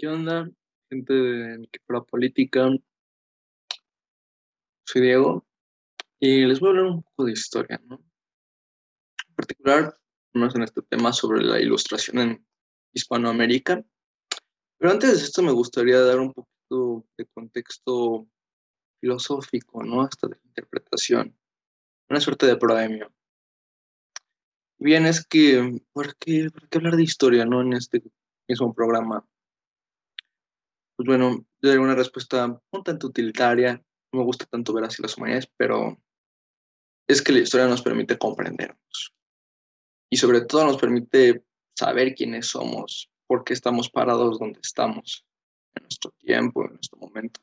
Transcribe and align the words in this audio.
¿Qué 0.00 0.08
onda, 0.08 0.50
gente 0.88 1.12
de 1.12 1.68
fuera 1.86 2.02
política? 2.02 2.70
Soy 4.86 5.02
Diego 5.02 5.46
y 6.18 6.46
les 6.46 6.58
voy 6.58 6.68
a 6.68 6.70
hablar 6.70 6.84
un 6.86 7.02
poco 7.02 7.26
de 7.26 7.32
historia, 7.32 7.78
¿no? 7.84 7.96
En 9.28 9.34
particular, 9.34 9.94
más 10.32 10.54
en 10.54 10.62
este 10.62 10.80
tema 10.80 11.12
sobre 11.12 11.42
la 11.42 11.60
ilustración 11.60 12.18
en 12.18 12.46
Hispanoamérica. 12.94 13.84
Pero 14.78 14.90
antes 14.90 15.18
de 15.18 15.22
esto 15.22 15.42
me 15.42 15.52
gustaría 15.52 16.00
dar 16.00 16.18
un 16.18 16.32
poquito 16.32 17.06
de 17.18 17.26
contexto 17.26 18.26
filosófico, 19.02 19.82
¿no? 19.84 20.00
Hasta 20.00 20.28
de 20.28 20.38
interpretación. 20.46 21.38
Una 22.08 22.20
suerte 22.20 22.46
de 22.46 22.56
premio. 22.56 23.12
Bien, 24.78 25.04
es 25.04 25.26
que, 25.26 25.78
¿por 25.92 26.16
qué, 26.16 26.48
¿por 26.50 26.70
qué 26.70 26.78
hablar 26.78 26.96
de 26.96 27.02
historia, 27.02 27.44
no? 27.44 27.60
En 27.60 27.74
este 27.74 28.02
mismo 28.48 28.72
programa 28.72 29.29
pues 31.00 31.06
bueno, 31.18 31.46
yo 31.62 31.70
daría 31.70 31.80
una 31.80 31.94
respuesta 31.94 32.60
un 32.72 32.84
tanto 32.84 33.06
utilitaria. 33.06 33.82
No 34.12 34.18
me 34.18 34.24
gusta 34.26 34.44
tanto 34.44 34.74
ver 34.74 34.84
así 34.84 35.00
las 35.00 35.16
humanidades, 35.16 35.50
pero 35.56 35.98
es 37.08 37.22
que 37.22 37.32
la 37.32 37.38
historia 37.38 37.68
nos 37.68 37.80
permite 37.80 38.18
comprendernos. 38.18 39.14
Y 40.10 40.18
sobre 40.18 40.42
todo 40.42 40.66
nos 40.66 40.76
permite 40.76 41.42
saber 41.74 42.14
quiénes 42.14 42.48
somos, 42.48 43.10
por 43.26 43.44
qué 43.44 43.54
estamos 43.54 43.88
parados 43.88 44.38
donde 44.38 44.60
estamos, 44.62 45.24
en 45.74 45.84
nuestro 45.84 46.10
tiempo, 46.18 46.66
en 46.66 46.74
nuestro 46.74 46.98
momento. 46.98 47.40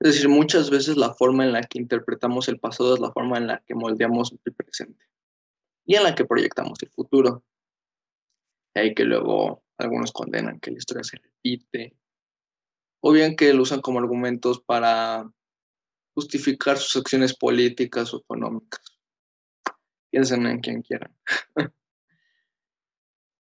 Es 0.00 0.14
decir, 0.14 0.28
muchas 0.28 0.68
veces 0.68 0.96
la 0.96 1.14
forma 1.14 1.44
en 1.44 1.52
la 1.52 1.62
que 1.62 1.78
interpretamos 1.78 2.48
el 2.48 2.58
pasado 2.58 2.94
es 2.94 2.98
la 2.98 3.12
forma 3.12 3.38
en 3.38 3.46
la 3.46 3.62
que 3.68 3.76
moldeamos 3.76 4.32
el 4.32 4.52
presente 4.52 5.06
y 5.86 5.94
en 5.94 6.02
la 6.02 6.16
que 6.16 6.24
proyectamos 6.24 6.82
el 6.82 6.90
futuro. 6.90 7.44
Y 8.74 8.80
ahí 8.80 8.94
que 8.96 9.04
luego 9.04 9.62
algunos 9.76 10.10
condenan 10.10 10.58
que 10.58 10.72
la 10.72 10.78
historia 10.78 11.04
se 11.04 11.18
repite, 11.18 11.96
o 13.00 13.12
bien 13.12 13.36
que 13.36 13.52
lo 13.52 13.62
usan 13.62 13.80
como 13.80 13.98
argumentos 13.98 14.60
para 14.60 15.30
justificar 16.14 16.78
sus 16.78 16.96
acciones 17.00 17.36
políticas 17.36 18.12
o 18.12 18.18
económicas. 18.18 18.80
Piensen 20.10 20.46
en 20.46 20.60
quien 20.60 20.82
quieran. 20.82 21.14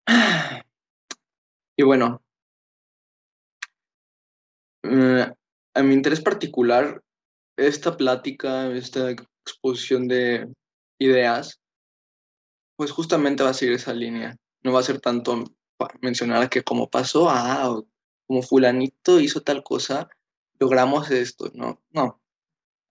y 1.77 1.83
bueno, 1.83 2.21
eh, 4.83 5.33
a 5.73 5.83
mi 5.83 5.93
interés 5.93 6.21
particular, 6.21 7.01
esta 7.57 7.97
plática, 7.97 8.71
esta 8.71 9.11
exposición 9.11 10.07
de 10.07 10.47
ideas, 10.99 11.59
pues 12.75 12.91
justamente 12.91 13.43
va 13.43 13.49
a 13.49 13.53
seguir 13.53 13.75
esa 13.75 13.93
línea. 13.93 14.35
No 14.63 14.73
va 14.73 14.79
a 14.81 14.83
ser 14.83 14.99
tanto 15.01 15.43
mencionar 16.01 16.49
que 16.49 16.63
como 16.63 16.89
pasó, 16.89 17.29
ah, 17.29 17.81
como 18.29 18.43
fulanito 18.43 19.19
hizo 19.19 19.41
tal 19.41 19.63
cosa, 19.63 20.07
logramos 20.59 21.09
esto, 21.09 21.49
¿no? 21.55 21.81
No. 21.89 22.21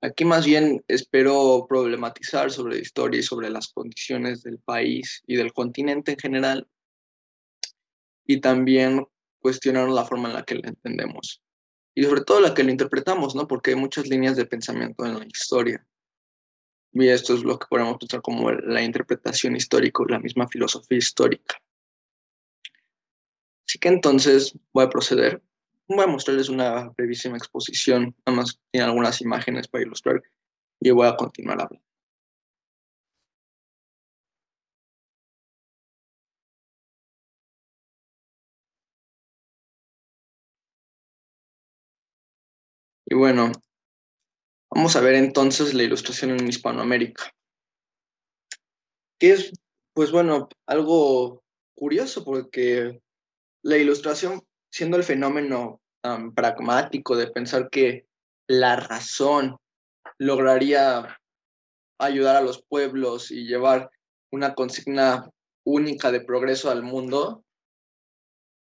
Aquí 0.01 0.25
más 0.25 0.45
bien 0.45 0.85
espero 0.89 1.65
problematizar 1.69 2.51
sobre 2.51 2.75
la 2.75 2.83
historia 2.83 3.21
y 3.21 3.23
sobre 3.23 3.49
las 3.49 3.69
condiciones 3.69 4.43
del 4.43 4.59
país 4.59 5.23
y 5.29 5.37
del 5.37 5.53
continente 5.53 6.13
en 6.13 6.19
general 6.19 6.69
y 8.27 8.41
también 8.41 9.07
cuestionar 9.39 9.89
la 9.91 10.05
forma 10.05 10.29
en 10.29 10.35
la 10.35 10.43
que 10.43 10.57
la 10.57 10.71
entendemos 10.71 11.41
y 11.95 12.03
sobre 12.03 12.23
todo 12.23 12.41
la 12.41 12.53
que 12.53 12.65
la 12.65 12.73
interpretamos, 12.73 13.37
¿no? 13.37 13.47
Porque 13.47 13.71
hay 13.71 13.77
muchas 13.77 14.09
líneas 14.09 14.35
de 14.35 14.45
pensamiento 14.45 15.07
en 15.07 15.21
la 15.21 15.25
historia. 15.25 15.87
Y 16.93 17.07
esto 17.07 17.35
es 17.35 17.45
lo 17.45 17.61
que 17.61 17.69
podemos 17.71 17.97
pensar 17.99 18.23
como 18.23 18.51
la 18.51 18.83
interpretación 18.83 19.55
histórica, 19.55 20.03
la 20.09 20.19
misma 20.19 20.49
filosofía 20.49 20.99
histórica. 20.99 21.63
Así 23.69 23.79
que 23.79 23.89
entonces 23.89 24.59
voy 24.73 24.85
a 24.85 24.89
proceder. 24.89 25.43
Voy 25.89 26.05
a 26.05 26.07
mostrarles 26.07 26.49
una 26.49 26.89
brevísima 26.97 27.37
exposición, 27.37 28.17
nada 28.27 28.39
más 28.39 28.59
tiene 28.71 28.87
algunas 28.87 29.21
imágenes 29.21 29.69
para 29.69 29.85
ilustrar 29.85 30.23
y 30.81 30.91
voy 30.91 31.07
a 31.07 31.17
continuar 31.17 31.61
hablando. 31.61 31.85
Y 43.05 43.15
bueno, 43.15 43.53
vamos 44.71 44.97
a 44.97 45.01
ver 45.01 45.15
entonces 45.15 45.75
la 45.75 45.83
ilustración 45.83 46.31
en 46.31 46.49
Hispanoamérica. 46.49 47.31
Que 49.19 49.33
es, 49.33 49.53
pues 49.95 50.11
bueno, 50.11 50.49
algo 50.67 51.43
curioso 51.75 52.25
porque 52.25 53.01
la 53.63 53.77
ilustración, 53.77 54.43
siendo 54.71 54.97
el 54.97 55.05
fenómeno 55.05 55.81
pragmático 56.35 57.17
de 57.17 57.27
pensar 57.27 57.69
que 57.71 58.07
la 58.47 58.77
razón 58.77 59.57
lograría 60.19 61.19
ayudar 61.99 62.37
a 62.37 62.41
los 62.41 62.63
pueblos 62.63 63.31
y 63.31 63.47
llevar 63.47 63.91
una 64.31 64.55
consigna 64.55 65.29
única 65.65 66.11
de 66.11 66.21
progreso 66.21 66.71
al 66.71 66.83
mundo, 66.83 67.45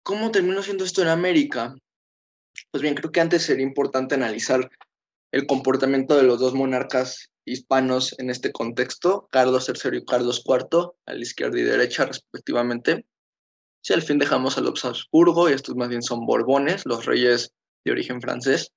¿cómo 0.02 0.30
terminó 0.30 0.62
siendo 0.62 0.84
esto 0.84 1.02
en 1.02 1.08
América? 1.08 1.74
Pues 2.70 2.82
bien, 2.82 2.94
creo 2.94 3.12
que 3.12 3.20
antes 3.20 3.42
sería 3.42 3.64
importante 3.64 4.14
analizar 4.14 4.70
el 5.32 5.46
comportamiento 5.46 6.16
de 6.16 6.24
los 6.24 6.40
dos 6.40 6.54
monarcas 6.54 7.30
hispanos 7.44 8.18
en 8.18 8.30
este 8.30 8.50
contexto, 8.52 9.28
Carlos 9.30 9.68
III 9.68 9.98
y 9.98 10.04
Carlos 10.04 10.42
IV, 10.44 10.92
a 11.06 11.14
la 11.14 11.20
izquierda 11.20 11.58
y 11.58 11.62
derecha 11.62 12.06
respectivamente. 12.06 13.06
Si 13.82 13.92
al 13.92 14.02
fin 14.02 14.18
dejamos 14.18 14.58
a 14.58 14.60
los 14.60 14.84
Habsburgo, 14.84 15.48
y 15.48 15.54
estos 15.54 15.74
más 15.76 15.88
bien 15.88 16.02
son 16.02 16.26
Borbones, 16.26 16.84
los 16.84 17.06
reyes 17.06 17.52
de 17.84 17.92
origen 17.92 18.20
francés. 18.20 18.72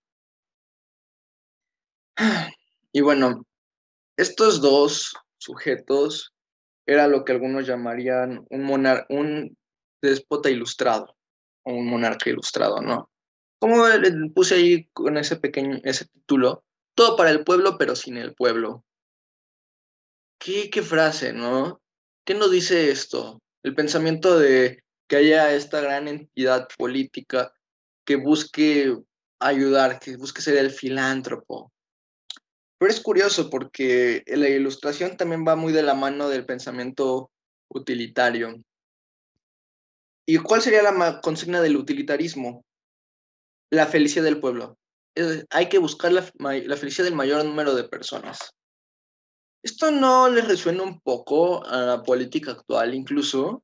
Y 2.95 3.01
bueno, 3.01 3.43
estos 4.17 4.61
dos 4.61 5.15
sujetos 5.39 6.31
era 6.85 7.07
lo 7.07 7.25
que 7.25 7.31
algunos 7.31 7.65
llamarían 7.65 8.45
un, 8.51 8.63
monar 8.63 9.07
un 9.09 9.57
déspota 9.99 10.51
ilustrado, 10.51 11.15
o 11.63 11.73
un 11.73 11.87
monarca 11.87 12.29
ilustrado, 12.29 12.81
¿no? 12.81 13.09
Como 13.59 13.83
puse 14.35 14.55
ahí 14.55 14.85
con 14.93 15.17
ese 15.17 15.37
pequeño, 15.37 15.79
ese 15.83 16.05
título, 16.05 16.63
todo 16.95 17.15
para 17.15 17.31
el 17.31 17.43
pueblo, 17.43 17.77
pero 17.79 17.95
sin 17.95 18.17
el 18.17 18.35
pueblo. 18.35 18.85
¿Qué, 20.37 20.69
qué 20.69 20.83
frase, 20.83 21.33
no? 21.33 21.81
¿Qué 22.25 22.35
nos 22.35 22.51
dice 22.51 22.91
esto? 22.91 23.41
El 23.63 23.73
pensamiento 23.73 24.37
de 24.37 24.83
que 25.13 25.17
haya 25.17 25.53
esta 25.53 25.79
gran 25.79 26.07
entidad 26.07 26.67
política 26.75 27.53
que 28.03 28.15
busque 28.15 28.97
ayudar, 29.39 29.99
que 29.99 30.17
busque 30.17 30.41
ser 30.41 30.57
el 30.57 30.71
filántropo. 30.71 31.71
Pero 32.79 32.91
es 32.91 32.99
curioso 32.99 33.47
porque 33.51 34.23
la 34.25 34.49
ilustración 34.49 35.15
también 35.15 35.45
va 35.47 35.55
muy 35.55 35.71
de 35.71 35.83
la 35.83 35.93
mano 35.93 36.29
del 36.29 36.47
pensamiento 36.47 37.29
utilitario. 37.69 38.59
¿Y 40.25 40.39
cuál 40.39 40.63
sería 40.63 40.81
la 40.81 41.21
consigna 41.21 41.61
del 41.61 41.77
utilitarismo? 41.77 42.65
La 43.69 43.85
felicidad 43.85 44.23
del 44.23 44.39
pueblo. 44.39 44.79
hay 45.51 45.69
que 45.69 45.77
buscar 45.77 46.11
la, 46.11 46.23
felicidad 46.23 47.05
del 47.05 47.13
mayor 47.13 47.45
número 47.45 47.75
de 47.75 47.83
personas. 47.83 48.49
¿Esto 49.61 49.91
no 49.91 50.27
les 50.27 50.47
resuena 50.47 50.81
un 50.81 51.01
poco 51.01 51.63
a 51.67 51.81
la 51.81 52.01
política 52.01 52.53
actual 52.53 52.95
incluso? 52.95 53.63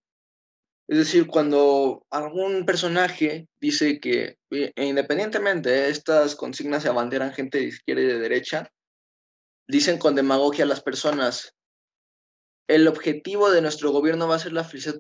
Es 0.90 0.98
decir, 0.98 1.28
cuando 1.28 2.04
algún 2.10 2.66
personaje 2.66 3.48
dice 3.62 4.00
que 4.00 4.40
e 4.50 4.86
independientemente 4.86 5.70
de 5.70 5.90
estas 5.90 6.36
consignas 6.36 6.82
se 6.82 6.90
abanderan 6.90 7.32
gente 7.32 7.60
de 7.60 7.66
izquierda 7.66 8.02
y 8.02 8.08
de 8.08 8.18
derecha, 8.18 8.72
dicen 9.68 10.00
con 10.00 10.16
demagogia 10.16 10.66
a 10.66 10.68
las 10.68 10.82
personas, 10.82 11.54
el 12.68 12.88
objetivo 12.88 13.52
de 13.52 13.62
nuestro 13.62 13.92
gobierno 13.92 14.28
va 14.28 14.38
a 14.38 14.40
ser 14.40 14.52
la 14.52 14.64
felicidad 14.64 14.98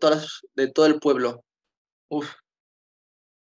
de 0.55 0.71
todo 0.71 0.85
el 0.85 0.99
pueblo. 0.99 1.43
Uf, 2.11 2.35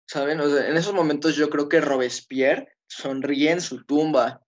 ¿saben? 0.07 0.39
en 0.39 0.77
esos 0.77 0.93
momentos 0.93 1.35
yo 1.35 1.49
creo 1.49 1.67
que 1.67 1.81
Robespierre 1.81 2.77
sonríe 2.87 3.51
en 3.51 3.59
su 3.59 3.83
tumba. 3.83 4.41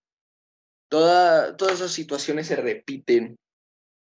Toda, 0.90 1.54
todas 1.54 1.74
esas 1.74 1.92
situaciones 1.92 2.46
se 2.46 2.56
repiten. 2.56 3.38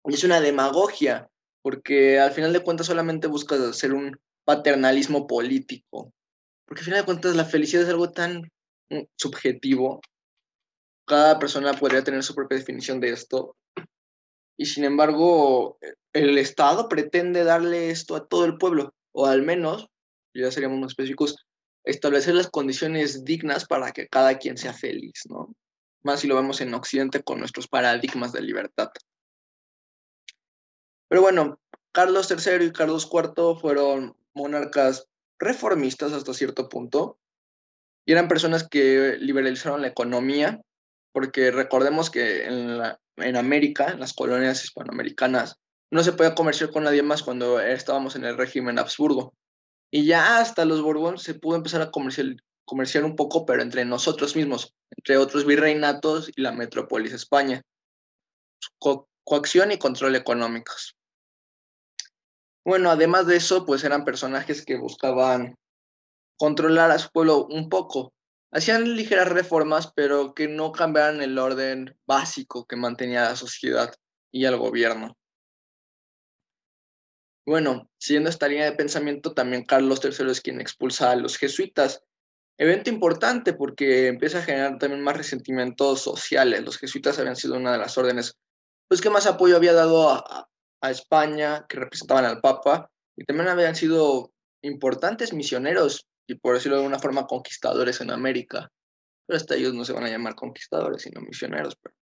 Es 0.05 0.23
una 0.23 0.39
demagogia 0.39 1.29
porque 1.61 2.19
al 2.19 2.31
final 2.31 2.53
de 2.53 2.63
cuentas 2.63 2.87
solamente 2.87 3.27
buscas 3.27 3.59
hacer 3.59 3.93
un 3.93 4.19
paternalismo 4.45 5.27
político, 5.27 6.13
porque 6.65 6.81
al 6.81 6.85
final 6.85 6.99
de 7.01 7.05
cuentas 7.05 7.35
la 7.35 7.45
felicidad 7.45 7.83
es 7.83 7.89
algo 7.89 8.11
tan 8.11 8.51
mm, 8.89 9.03
subjetivo, 9.15 10.01
cada 11.05 11.39
persona 11.39 11.73
podría 11.73 12.03
tener 12.03 12.23
su 12.23 12.33
propia 12.33 12.57
definición 12.57 12.99
de 12.99 13.09
esto, 13.09 13.55
y 14.57 14.65
sin 14.65 14.83
embargo 14.83 15.77
el 16.13 16.37
Estado 16.37 16.89
pretende 16.89 17.43
darle 17.43 17.89
esto 17.89 18.15
a 18.15 18.27
todo 18.27 18.45
el 18.45 18.57
pueblo, 18.57 18.93
o 19.11 19.25
al 19.25 19.41
menos, 19.41 19.87
ya 20.33 20.51
seríamos 20.51 20.79
más 20.79 20.91
específicos, 20.91 21.35
establecer 21.83 22.35
las 22.35 22.49
condiciones 22.49 23.23
dignas 23.23 23.65
para 23.65 23.91
que 23.91 24.07
cada 24.07 24.37
quien 24.37 24.57
sea 24.57 24.73
feliz, 24.73 25.23
¿no? 25.29 25.55
Más 26.03 26.19
si 26.19 26.27
lo 26.27 26.35
vemos 26.35 26.61
en 26.61 26.73
Occidente 26.73 27.23
con 27.23 27.39
nuestros 27.39 27.67
paradigmas 27.67 28.31
de 28.31 28.41
libertad. 28.41 28.89
Pero 31.11 31.23
bueno, 31.23 31.59
Carlos 31.91 32.31
III 32.31 32.67
y 32.67 32.71
Carlos 32.71 33.09
IV 33.11 33.59
fueron 33.59 34.15
monarcas 34.33 35.09
reformistas 35.39 36.13
hasta 36.13 36.33
cierto 36.33 36.69
punto, 36.69 37.19
y 38.05 38.13
eran 38.13 38.29
personas 38.29 38.65
que 38.65 39.17
liberalizaron 39.19 39.81
la 39.81 39.89
economía, 39.89 40.61
porque 41.11 41.51
recordemos 41.51 42.09
que 42.09 42.45
en, 42.45 43.35
América, 43.35 43.89
en 43.91 43.99
las 43.99 44.13
colonias 44.13 44.63
hispanoamericanas, 44.63 45.57
no 45.91 46.01
se 46.01 46.13
podía 46.13 46.33
comerciar 46.33 46.71
con 46.71 46.85
nadie 46.85 47.03
más 47.03 47.23
cuando 47.23 47.59
estábamos 47.59 48.15
en 48.15 48.23
el 48.23 48.37
régimen 48.37 48.79
Habsburgo. 48.79 49.33
Y 49.91 50.05
ya 50.05 50.37
hasta 50.37 50.63
los 50.63 50.81
Borbón 50.81 51.17
se 51.17 51.33
pudo 51.33 51.57
empezar 51.57 51.81
a 51.81 51.91
comerciar, 51.91 53.03
un 53.03 53.17
poco, 53.17 53.45
pero 53.45 53.61
entre 53.61 53.83
nosotros 53.83 54.37
mismos, 54.37 54.73
entre 54.95 55.17
otros 55.17 55.45
virreinatos 55.45 56.31
y 56.33 56.41
la 56.41 56.53
metrópolis 56.53 57.11
España. 57.11 57.61
Co 58.79 59.09
coacción 59.23 59.71
y 59.71 59.77
control 59.77 60.15
económicos. 60.15 60.95
Bueno, 62.63 62.91
además 62.91 63.25
de 63.25 63.37
eso, 63.37 63.65
pues 63.65 63.83
eran 63.83 64.05
personajes 64.05 64.63
que 64.63 64.77
buscaban 64.77 65.55
controlar 66.37 66.91
a 66.91 66.99
su 66.99 67.09
pueblo 67.11 67.45
un 67.45 67.69
poco. 67.69 68.13
Hacían 68.51 68.95
ligeras 68.95 69.29
reformas, 69.29 69.91
pero 69.95 70.33
que 70.33 70.47
no 70.47 70.71
cambiaran 70.71 71.21
el 71.21 71.37
orden 71.37 71.97
básico 72.05 72.65
que 72.65 72.75
mantenía 72.75 73.23
la 73.23 73.35
sociedad 73.35 73.93
y 74.31 74.45
el 74.45 74.57
gobierno. 74.57 75.17
Bueno, 77.45 77.89
siguiendo 77.97 78.29
esta 78.29 78.47
línea 78.47 78.65
de 78.65 78.77
pensamiento, 78.77 79.33
también 79.33 79.65
Carlos 79.65 79.99
III 80.03 80.31
es 80.31 80.41
quien 80.41 80.61
expulsa 80.61 81.11
a 81.11 81.15
los 81.15 81.37
jesuitas. 81.37 82.03
Evento 82.57 82.91
importante 82.91 83.53
porque 83.53 84.07
empieza 84.07 84.39
a 84.39 84.43
generar 84.43 84.77
también 84.77 85.01
más 85.01 85.17
resentimientos 85.17 86.01
sociales. 86.01 86.63
Los 86.63 86.77
jesuitas 86.77 87.17
habían 87.17 87.35
sido 87.35 87.55
una 87.55 87.71
de 87.71 87.79
las 87.79 87.97
órdenes 87.97 88.37
pues, 88.87 89.01
que 89.01 89.09
más 89.09 89.25
apoyo 89.25 89.55
había 89.55 89.73
dado 89.73 90.09
a, 90.11 90.50
a 90.81 90.91
España, 90.91 91.65
que 91.69 91.77
representaban 91.77 92.25
al 92.25 92.41
Papa, 92.41 92.89
y 93.15 93.23
también 93.25 93.49
habían 93.49 93.75
sido 93.75 94.31
importantes 94.63 95.33
misioneros 95.33 96.07
y 96.27 96.35
por 96.35 96.55
decirlo 96.55 96.77
de 96.77 96.83
alguna 96.83 96.99
forma 96.99 97.27
conquistadores 97.27 98.01
en 98.01 98.11
América. 98.11 98.71
Pero 99.25 99.37
hasta 99.37 99.55
ellos 99.55 99.73
no 99.73 99.85
se 99.85 99.93
van 99.93 100.05
a 100.05 100.09
llamar 100.09 100.35
conquistadores, 100.35 101.03
sino 101.03 101.21
misioneros, 101.21 101.75
pero 101.81 101.95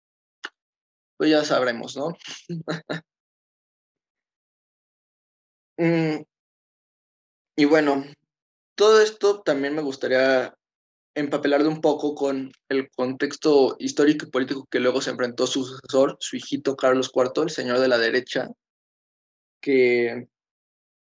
pues 1.18 1.32
ya 1.32 1.44
sabremos, 1.44 1.98
¿no? 1.98 2.14
Mm, 5.80 6.24
y 7.56 7.66
bueno, 7.66 8.04
todo 8.74 9.00
esto 9.00 9.42
también 9.44 9.76
me 9.76 9.84
gustaría 9.84 10.58
empapelar 11.14 11.62
de 11.62 11.70
un 11.70 11.82
poco 11.82 12.16
con 12.16 12.52
el 12.70 12.90
contexto 12.92 13.76
histórico 13.78 14.26
y 14.26 14.32
político 14.32 14.68
que 14.72 14.80
luego 14.80 15.02
se 15.02 15.12
enfrentó 15.12 15.46
su 15.46 15.64
sucesor, 15.64 16.18
su 16.20 16.36
hijito 16.36 16.76
Carlos 16.76 17.12
IV, 17.14 17.44
el 17.44 17.50
señor 17.52 17.80
de 17.80 17.88
la 17.88 18.00
derecha, 18.00 18.50
que 19.62 20.28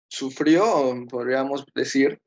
sufrió, 0.10 0.96
podríamos 1.10 1.66
decir, 1.74 2.20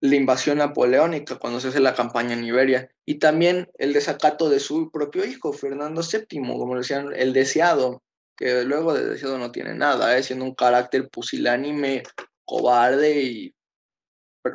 la 0.00 0.16
invasión 0.16 0.58
napoleónica 0.58 1.38
cuando 1.38 1.60
se 1.60 1.68
hace 1.68 1.80
la 1.80 1.94
campaña 1.94 2.34
en 2.34 2.44
Iberia 2.44 2.90
y 3.06 3.18
también 3.18 3.70
el 3.78 3.92
desacato 3.92 4.50
de 4.50 4.60
su 4.60 4.90
propio 4.90 5.24
hijo, 5.24 5.52
Fernando 5.52 6.02
VII, 6.02 6.42
como 6.42 6.76
decían, 6.76 7.12
el 7.14 7.32
deseado, 7.32 8.02
que 8.36 8.64
luego 8.64 8.92
de 8.92 9.06
deseado 9.06 9.38
no 9.38 9.52
tiene 9.52 9.74
nada, 9.74 10.16
¿eh? 10.16 10.22
siendo 10.22 10.44
un 10.44 10.54
carácter 10.54 11.08
pusilánime, 11.08 12.02
cobarde 12.44 13.22
y 13.22 13.54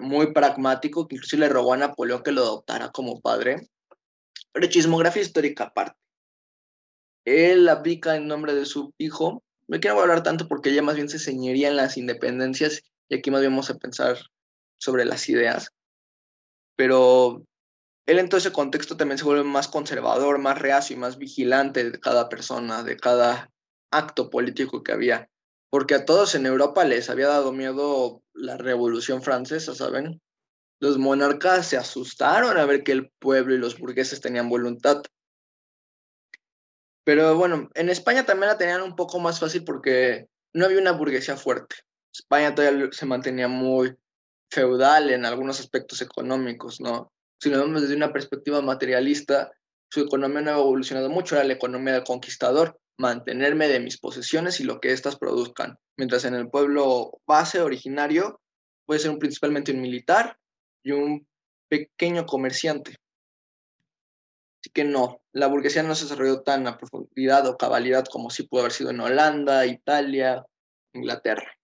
muy 0.02 0.34
pragmático, 0.34 1.08
que 1.08 1.16
incluso 1.16 1.38
le 1.38 1.50
rogó 1.50 1.74
a 1.74 1.78
Napoleón 1.78 2.22
que 2.22 2.32
lo 2.32 2.42
adoptara 2.42 2.92
como 2.92 3.22
padre. 3.22 3.68
Pero 4.52 4.68
chismografía 4.68 5.24
histórica 5.24 5.66
aparte. 5.66 5.98
Él 7.26 7.68
aplica 7.70 8.16
en 8.16 8.28
nombre 8.28 8.54
de 8.54 8.66
su 8.66 8.94
hijo. 8.98 9.44
No 9.70 9.80
quiero 9.80 10.02
hablar 10.02 10.24
tanto 10.24 10.48
porque 10.48 10.72
ella 10.72 10.82
más 10.82 10.96
bien 10.96 11.10
se 11.10 11.20
ceñiría 11.20 11.68
en 11.68 11.78
las 11.78 11.96
independencias 11.96 12.82
y 13.08 13.16
aquí 13.16 13.30
más 13.30 13.42
bien 13.42 13.54
vamos 13.54 13.70
a 13.70 13.78
pensar 13.78 14.18
sobre 14.80 15.06
las 15.06 15.30
ideas, 15.30 15.70
pero 16.76 17.46
él 18.08 18.18
en 18.18 18.30
todo 18.30 18.40
ese 18.40 18.52
contexto 18.52 18.98
también 18.98 19.20
se 19.20 19.26
vuelve 19.26 19.44
más 19.44 19.68
conservador, 19.68 20.40
más 20.40 20.58
reacio 20.58 20.96
y 20.96 21.00
más 21.00 21.20
vigilante 21.20 21.88
de 21.88 22.00
cada 22.00 22.30
persona, 22.30 22.82
de 22.82 22.98
cada 22.98 23.52
acto 23.92 24.32
político 24.32 24.82
que 24.82 24.92
había, 24.92 25.30
porque 25.70 25.94
a 25.94 26.06
todos 26.06 26.34
en 26.34 26.48
Europa 26.48 26.84
les 26.84 27.12
había 27.12 27.28
dado 27.28 27.52
miedo 27.52 28.24
la 28.34 28.58
Revolución 28.58 29.22
Francesa, 29.22 29.76
¿saben? 29.76 30.20
Los 30.80 30.98
monarcas 30.98 31.68
se 31.68 31.78
asustaron 31.78 32.58
a 32.58 32.66
ver 32.66 32.84
que 32.84 32.94
el 32.94 33.12
pueblo 33.20 33.54
y 33.54 33.60
los 33.60 33.78
burgueses 33.78 34.20
tenían 34.20 34.50
voluntad. 34.50 35.04
Pero 37.10 37.36
bueno, 37.36 37.72
en 37.74 37.90
España 37.90 38.24
también 38.24 38.50
la 38.50 38.60
tenían 38.60 38.84
un 38.84 38.96
poco 38.96 39.20
más 39.20 39.40
fácil 39.40 39.64
porque 39.64 40.28
no 40.54 40.66
había 40.66 40.78
una 40.78 40.92
burguesía 40.92 41.36
fuerte. 41.38 41.78
España 42.14 42.54
todavía 42.54 42.88
se 42.92 43.08
mantenía 43.08 43.48
muy 43.48 43.96
feudal 44.52 45.10
en 45.10 45.26
algunos 45.26 45.60
aspectos 45.60 46.04
económicos, 46.04 46.80
¿no? 46.80 47.12
Si 47.42 47.50
lo 47.50 47.62
vemos 47.62 47.82
desde 47.82 47.96
una 47.96 48.14
perspectiva 48.14 48.62
materialista, 48.62 49.52
su 49.90 50.02
economía 50.02 50.42
no 50.42 50.52
ha 50.52 50.60
evolucionado 50.60 51.10
mucho, 51.10 51.34
era 51.34 51.46
la 51.46 51.54
economía 51.54 51.94
del 51.94 52.04
conquistador, 52.04 52.80
mantenerme 53.00 53.68
de 53.68 53.80
mis 53.80 53.98
posesiones 53.98 54.60
y 54.60 54.66
lo 54.66 54.80
que 54.80 54.92
éstas 54.92 55.18
produzcan. 55.18 55.80
Mientras 55.98 56.26
en 56.26 56.36
el 56.36 56.48
pueblo 56.48 57.20
base 57.26 57.60
originario 57.60 58.40
puede 58.86 59.00
ser 59.00 59.10
un, 59.10 59.18
principalmente 59.18 59.72
un 59.72 59.82
militar 59.82 60.38
y 60.84 60.92
un 60.92 61.28
pequeño 61.70 62.28
comerciante. 62.28 62.98
Que 64.74 64.84
no, 64.84 65.22
la 65.32 65.48
burguesía 65.48 65.84
no 65.84 65.96
se 65.96 66.06
desarrolló 66.06 66.42
tan 66.42 66.68
a 66.68 66.78
profundidad 66.78 67.48
o 67.48 67.58
cabalidad 67.58 68.06
como 68.06 68.30
sí 68.30 68.44
pudo 68.44 68.62
haber 68.62 68.72
sido 68.72 68.92
en 68.92 69.00
Holanda, 69.00 69.66
Italia, 69.66 70.46
Inglaterra 70.94 71.60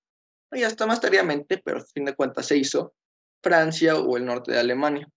y 0.55 0.63
hasta 0.63 0.85
más 0.85 1.01
tardíamente, 1.01 1.57
pero 1.57 1.79
a 1.79 1.85
fin 1.85 2.05
de 2.05 2.15
cuentas 2.15 2.47
se 2.47 2.57
hizo, 2.57 2.95
Francia 3.43 3.97
o 3.97 4.17
el 4.17 4.25
norte 4.25 4.51
de 4.51 4.59
Alemania. 4.59 5.09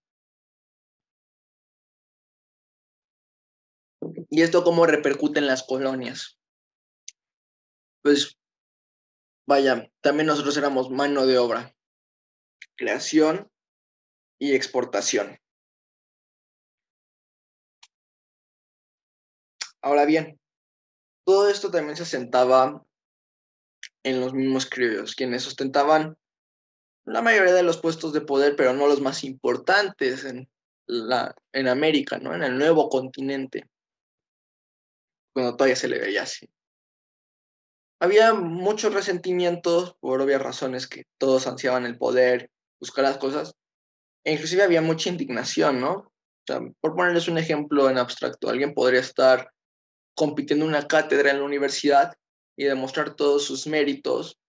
¿Y 4.31 4.43
esto 4.43 4.65
cómo 4.65 4.87
repercute 4.87 5.39
en 5.39 5.47
las 5.47 5.63
colonias? 5.63 6.39
Pues, 8.03 8.39
vaya, 9.47 9.91
también 10.01 10.27
nosotros 10.27 10.57
éramos 10.57 10.91
mano 10.91 11.27
de 11.27 11.39
obra, 11.39 11.75
creación 12.77 13.51
y 14.39 14.55
exportación. 14.55 15.39
Ahora 19.89 20.05
bien, 20.05 20.39
todo 21.25 21.49
esto 21.49 21.71
también 21.71 21.97
se 21.97 22.05
sentaba 22.05 22.85
en 24.03 24.21
los 24.21 24.35
mismos 24.35 24.67
criollos, 24.67 25.15
quienes 25.15 25.47
ostentaban 25.47 26.19
la 27.07 27.23
mayoría 27.23 27.55
de 27.55 27.63
los 27.63 27.81
puestos 27.81 28.13
de 28.13 28.21
poder, 28.21 28.55
pero 28.55 28.75
no 28.75 28.87
los 28.87 29.01
más 29.01 29.25
importantes 29.25 30.27
en, 30.27 30.47
la, 30.85 31.35
en 31.55 31.69
América, 31.69 32.19
¿no? 32.19 32.35
en 32.35 32.43
el 32.43 32.59
nuevo 32.59 32.91
continente, 32.91 33.67
cuando 35.33 35.57
todavía 35.57 35.77
se 35.77 35.89
le 35.89 36.01
veía 36.01 36.25
así. 36.25 36.51
Había 37.99 38.35
muchos 38.35 38.93
resentimientos, 38.93 39.97
por 40.01 40.21
obvias 40.21 40.43
razones, 40.43 40.87
que 40.87 41.07
todos 41.17 41.47
ansiaban 41.47 41.87
el 41.87 41.97
poder, 41.97 42.51
buscar 42.79 43.05
las 43.05 43.17
cosas, 43.17 43.55
e 44.23 44.35
inclusive 44.35 44.65
había 44.65 44.83
mucha 44.83 45.09
indignación, 45.09 45.81
¿no? 45.81 45.93
O 45.95 46.13
sea, 46.47 46.61
por 46.83 46.95
ponerles 46.95 47.27
un 47.29 47.39
ejemplo 47.39 47.89
en 47.89 47.97
abstracto, 47.97 48.51
alguien 48.51 48.75
podría 48.75 49.01
estar 49.01 49.51
compitiendo 50.19 50.67
una 50.67 50.89
cátedra 50.89 51.31
en 51.31 51.39
la 51.39 51.45
universidad 51.45 52.13
y 52.57 52.65
demostrar 52.65 53.15
todos 53.15 53.45
sus 53.45 53.69
méritos, 53.69 54.41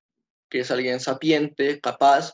que 0.49 0.61
es 0.61 0.71
alguien 0.71 0.99
sapiente, 0.99 1.79
capaz, 1.79 2.33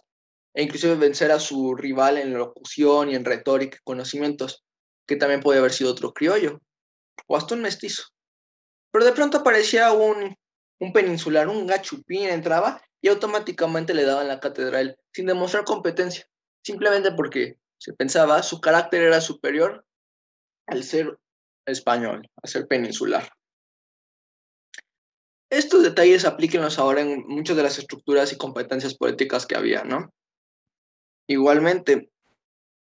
e 0.53 0.63
inclusive 0.63 0.95
vencer 0.95 1.33
a 1.33 1.39
su 1.41 1.75
rival 1.75 2.17
en 2.17 2.33
locución 2.33 3.09
y 3.09 3.15
en 3.15 3.25
retórica 3.25 3.77
y 3.77 3.83
conocimientos, 3.83 4.63
que 5.05 5.17
también 5.17 5.41
puede 5.41 5.59
haber 5.59 5.73
sido 5.73 5.91
otro 5.91 6.13
criollo, 6.13 6.61
o 7.27 7.35
hasta 7.35 7.55
un 7.55 7.61
mestizo. 7.61 8.03
Pero 8.91 9.03
de 9.03 9.11
pronto 9.11 9.39
aparecía 9.39 9.91
un, 9.91 10.33
un 10.79 10.93
peninsular, 10.93 11.49
un 11.49 11.67
gachupín, 11.67 12.29
entraba 12.29 12.81
y 13.01 13.09
automáticamente 13.09 13.93
le 13.93 14.05
daban 14.05 14.29
la 14.29 14.39
catedral 14.39 14.97
sin 15.11 15.25
demostrar 15.25 15.65
competencia, 15.65 16.25
simplemente 16.63 17.11
porque 17.11 17.57
se 17.79 17.91
pensaba 17.91 18.41
su 18.43 18.61
carácter 18.61 19.01
era 19.01 19.19
superior 19.19 19.85
al 20.67 20.85
ser 20.85 21.19
español, 21.65 22.27
al 22.41 22.49
ser 22.49 22.67
peninsular. 22.67 23.29
Estos 25.49 25.83
detalles 25.83 26.25
aplíquenlos 26.25 26.79
ahora 26.79 27.01
en 27.01 27.25
muchas 27.27 27.55
de 27.55 27.63
las 27.63 27.77
estructuras 27.77 28.33
y 28.33 28.37
competencias 28.37 28.95
políticas 28.95 29.45
que 29.45 29.55
había, 29.55 29.83
¿no? 29.83 30.11
Igualmente, 31.27 32.09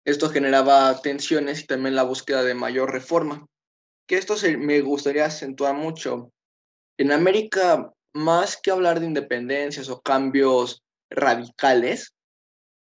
esto 0.03 0.29
generaba 0.29 0.99
tensiones 1.01 1.61
y 1.61 1.67
también 1.67 1.95
la 1.95 2.03
búsqueda 2.03 2.43
de 2.43 2.53
mayor 2.53 2.91
reforma, 2.91 3.45
que 4.07 4.17
esto 4.17 4.35
se, 4.37 4.57
me 4.57 4.81
gustaría 4.81 5.25
acentuar 5.25 5.75
mucho. 5.75 6.31
En 6.97 7.11
América, 7.11 7.91
más 8.13 8.57
que 8.61 8.71
hablar 8.71 8.99
de 8.99 9.07
independencias 9.07 9.89
o 9.89 10.01
cambios 10.01 10.83
radicales, 11.09 12.13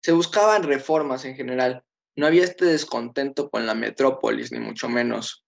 se 0.03 0.11
buscaban 0.11 0.63
reformas 0.63 1.25
en 1.25 1.35
general. 1.35 1.83
No 2.15 2.27
había 2.27 2.43
este 2.43 2.65
descontento 2.65 3.49
con 3.49 3.65
la 3.65 3.73
metrópolis, 3.73 4.51
ni 4.51 4.59
mucho 4.59 4.89
menos. 4.89 5.43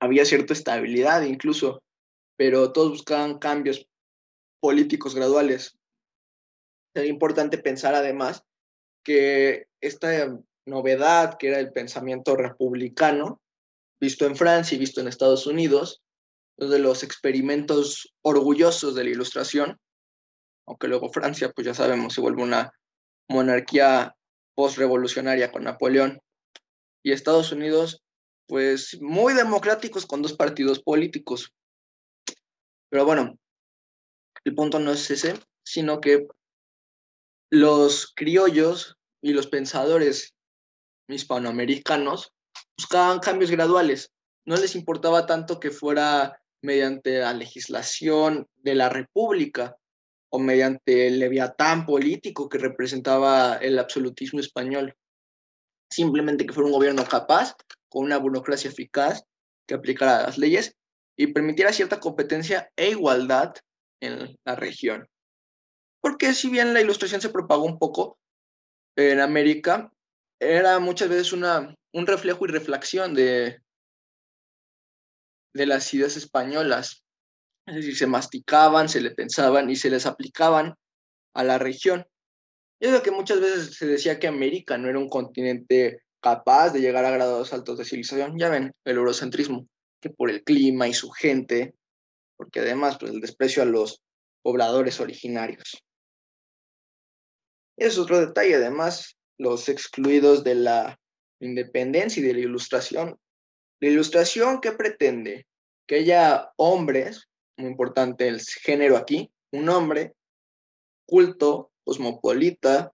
Había 0.00 0.24
cierta 0.24 0.52
estabilidad 0.52 1.22
incluso 1.22 1.82
pero 2.36 2.72
todos 2.72 2.90
buscaban 2.90 3.38
cambios 3.38 3.88
políticos 4.60 5.14
graduales. 5.14 5.78
Sería 6.94 7.10
importante 7.10 7.58
pensar 7.58 7.94
además 7.94 8.44
que 9.04 9.68
esta 9.80 10.38
novedad, 10.66 11.36
que 11.38 11.48
era 11.48 11.58
el 11.58 11.72
pensamiento 11.72 12.36
republicano, 12.36 13.40
visto 14.00 14.26
en 14.26 14.36
Francia 14.36 14.76
y 14.76 14.78
visto 14.78 15.00
en 15.00 15.08
Estados 15.08 15.46
Unidos, 15.46 16.02
de 16.58 16.78
los 16.78 17.02
experimentos 17.02 18.14
orgullosos 18.22 18.94
de 18.94 19.04
la 19.04 19.10
ilustración, 19.10 19.78
aunque 20.66 20.88
luego 20.88 21.10
Francia, 21.10 21.52
pues 21.54 21.66
ya 21.66 21.74
sabemos, 21.74 22.14
se 22.14 22.20
vuelve 22.20 22.42
una 22.42 22.72
monarquía 23.28 24.16
postrevolucionaria 24.54 25.52
con 25.52 25.64
Napoleón, 25.64 26.20
y 27.04 27.12
Estados 27.12 27.52
Unidos, 27.52 28.02
pues 28.46 29.00
muy 29.00 29.34
democráticos 29.34 30.06
con 30.06 30.22
dos 30.22 30.34
partidos 30.34 30.80
políticos. 30.82 31.52
Pero 32.88 33.04
bueno, 33.04 33.38
el 34.44 34.54
punto 34.54 34.78
no 34.78 34.92
es 34.92 35.10
ese, 35.10 35.34
sino 35.64 36.00
que 36.00 36.26
los 37.50 38.12
criollos 38.14 38.96
y 39.22 39.32
los 39.32 39.48
pensadores 39.48 40.34
hispanoamericanos 41.08 42.32
buscaban 42.78 43.18
cambios 43.18 43.50
graduales. 43.50 44.12
No 44.44 44.56
les 44.56 44.76
importaba 44.76 45.26
tanto 45.26 45.58
que 45.58 45.70
fuera 45.70 46.40
mediante 46.62 47.18
la 47.18 47.32
legislación 47.32 48.46
de 48.56 48.74
la 48.74 48.88
República 48.88 49.76
o 50.30 50.38
mediante 50.38 51.06
el 51.06 51.18
leviatán 51.18 51.86
político 51.86 52.48
que 52.48 52.58
representaba 52.58 53.56
el 53.56 53.78
absolutismo 53.78 54.40
español. 54.40 54.94
Simplemente 55.90 56.46
que 56.46 56.52
fuera 56.52 56.66
un 56.66 56.74
gobierno 56.74 57.04
capaz, 57.04 57.54
con 57.96 58.04
una 58.04 58.18
burocracia 58.18 58.68
eficaz, 58.68 59.24
que 59.66 59.72
aplicara 59.72 60.24
las 60.24 60.36
leyes 60.36 60.76
y 61.16 61.28
permitiera 61.28 61.72
cierta 61.72 61.98
competencia 61.98 62.70
e 62.76 62.90
igualdad 62.90 63.54
en 64.02 64.36
la 64.44 64.54
región. 64.54 65.08
Porque 66.02 66.34
si 66.34 66.50
bien 66.50 66.74
la 66.74 66.82
ilustración 66.82 67.22
se 67.22 67.30
propagó 67.30 67.64
un 67.64 67.78
poco 67.78 68.18
en 68.98 69.20
América, 69.20 69.90
era 70.38 70.78
muchas 70.78 71.08
veces 71.08 71.32
una, 71.32 71.74
un 71.94 72.06
reflejo 72.06 72.44
y 72.44 72.48
reflexión 72.48 73.14
de, 73.14 73.62
de 75.54 75.64
las 75.64 75.94
ideas 75.94 76.18
españolas. 76.18 77.02
Es 77.66 77.76
decir, 77.76 77.96
se 77.96 78.06
masticaban, 78.06 78.90
se 78.90 79.00
le 79.00 79.12
pensaban 79.12 79.70
y 79.70 79.76
se 79.76 79.88
les 79.88 80.04
aplicaban 80.04 80.74
a 81.34 81.44
la 81.44 81.56
región. 81.56 82.06
Es 82.78 82.92
lo 82.92 83.02
que 83.02 83.10
muchas 83.10 83.40
veces 83.40 83.74
se 83.74 83.86
decía 83.86 84.18
que 84.18 84.26
América 84.26 84.76
no 84.76 84.90
era 84.90 84.98
un 84.98 85.08
continente 85.08 86.02
capaz 86.20 86.70
de 86.70 86.80
llegar 86.80 87.04
a 87.04 87.10
grados 87.10 87.52
altos 87.52 87.78
de 87.78 87.84
civilización. 87.84 88.38
Ya 88.38 88.48
ven, 88.48 88.72
el 88.84 88.96
eurocentrismo, 88.96 89.66
que 90.00 90.10
por 90.10 90.30
el 90.30 90.42
clima 90.42 90.88
y 90.88 90.94
su 90.94 91.10
gente, 91.10 91.74
porque 92.36 92.60
además 92.60 92.98
pues, 92.98 93.12
el 93.12 93.20
desprecio 93.20 93.62
a 93.62 93.66
los 93.66 94.02
pobladores 94.42 95.00
originarios. 95.00 95.82
Es 97.78 97.98
otro 97.98 98.18
detalle, 98.20 98.54
además, 98.54 99.16
los 99.38 99.68
excluidos 99.68 100.44
de 100.44 100.54
la 100.54 100.98
independencia 101.40 102.20
y 102.20 102.26
de 102.26 102.34
la 102.34 102.40
ilustración. 102.40 103.18
La 103.80 103.88
ilustración, 103.88 104.60
¿qué 104.60 104.72
pretende? 104.72 105.46
Que 105.86 105.96
haya 105.96 106.50
hombres, 106.56 107.28
muy 107.58 107.70
importante 107.70 108.28
el 108.28 108.40
género 108.40 108.96
aquí, 108.96 109.30
un 109.52 109.68
hombre 109.68 110.14
culto, 111.06 111.70
cosmopolita, 111.84 112.92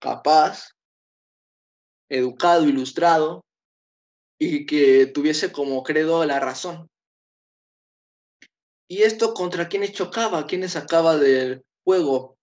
capaz, 0.00 0.72
educado, 2.10 2.68
ilustrado, 2.68 3.42
y 4.38 4.66
que 4.66 5.06
tuviese 5.06 5.52
como 5.52 5.82
credo 5.82 6.24
la 6.26 6.40
razón. 6.40 6.88
¿Y 8.88 9.02
esto 9.02 9.34
contra 9.34 9.68
quiénes 9.68 9.92
chocaba? 9.92 10.46
¿Quiénes 10.46 10.72
sacaba 10.72 11.16
del 11.16 11.62
juego? 11.84 12.36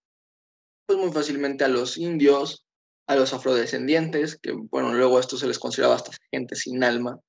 Pues 0.88 0.98
muy 0.98 1.12
fácilmente 1.12 1.66
a 1.66 1.68
los 1.68 1.98
indios, 1.98 2.64
a 3.08 3.16
los 3.16 3.34
afrodescendientes, 3.34 4.38
que 4.42 4.54
bueno, 4.54 4.94
luego 4.94 5.20
esto 5.20 5.38
se 5.38 5.48
les 5.48 5.60
consideraba 5.60 5.96
hasta 5.96 6.12
gente 6.32 6.56
sin 6.56 6.84
alma, 6.84 7.20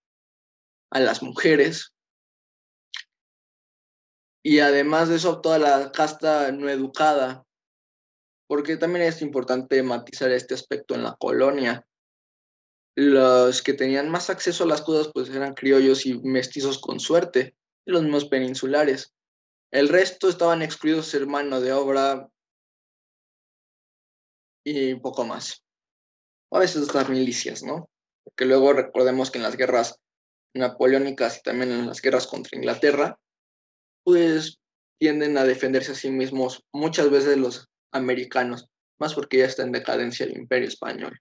a 0.91 1.01
las 1.01 1.23
mujeres, 1.23 1.93
y 4.49 4.61
además 4.61 5.09
de 5.09 5.17
eso, 5.17 5.41
toda 5.41 5.59
la 5.59 5.93
casta 5.93 6.51
no 6.53 6.69
educada, 6.69 7.45
porque 8.47 8.77
también 8.77 9.05
es 9.05 9.21
importante 9.21 9.83
matizar 9.83 10.31
este 10.31 10.55
aspecto 10.55 10.95
en 10.95 11.03
la 11.03 11.17
colonia. 11.17 11.85
Los 13.01 13.63
que 13.63 13.75
tenían 13.75 14.11
más 14.11 14.29
acceso 14.29 14.65
a 14.65 14.67
las 14.67 14.83
cosas, 14.83 15.13
pues 15.15 15.31
eran 15.31 15.55
criollos 15.55 16.05
y 16.05 16.19
mestizos 16.19 16.81
con 16.81 16.99
suerte, 16.99 17.55
y 17.87 17.93
los 17.93 18.03
mismos 18.03 18.25
peninsulares. 18.25 19.15
El 19.71 19.89
resto 19.89 20.29
estaban 20.29 20.63
excluidos 20.63 21.07
ser 21.07 21.29
mano 21.29 21.61
de 21.61 21.73
obra 21.73 22.29
y 24.65 24.97
poco 24.97 25.25
más 25.25 25.63
a 26.51 26.59
veces 26.59 26.93
las 26.93 27.09
milicias, 27.09 27.63
¿no? 27.63 27.89
Porque 28.25 28.47
luego 28.47 28.73
recordemos 28.73 29.31
que 29.31 29.39
en 29.39 29.45
las 29.45 29.57
guerras 29.57 30.01
napoleónicas 30.53 31.39
y 31.39 31.43
también 31.43 31.71
en 31.71 31.87
las 31.87 32.03
guerras 32.03 32.27
contra 32.27 32.59
Inglaterra, 32.59 33.17
pues 34.03 34.59
tienden 34.99 35.39
a 35.39 35.45
defenderse 35.45 35.93
a 35.93 35.95
sí 35.95 36.11
mismos 36.11 36.65
muchas 36.73 37.11
veces 37.11 37.37
los 37.37 37.69
americanos, 37.93 38.67
más 38.99 39.15
porque 39.15 39.39
ya 39.39 39.45
está 39.45 39.63
en 39.63 39.71
decadencia 39.71 40.27
el 40.27 40.37
imperio 40.37 40.67
español. 40.67 41.21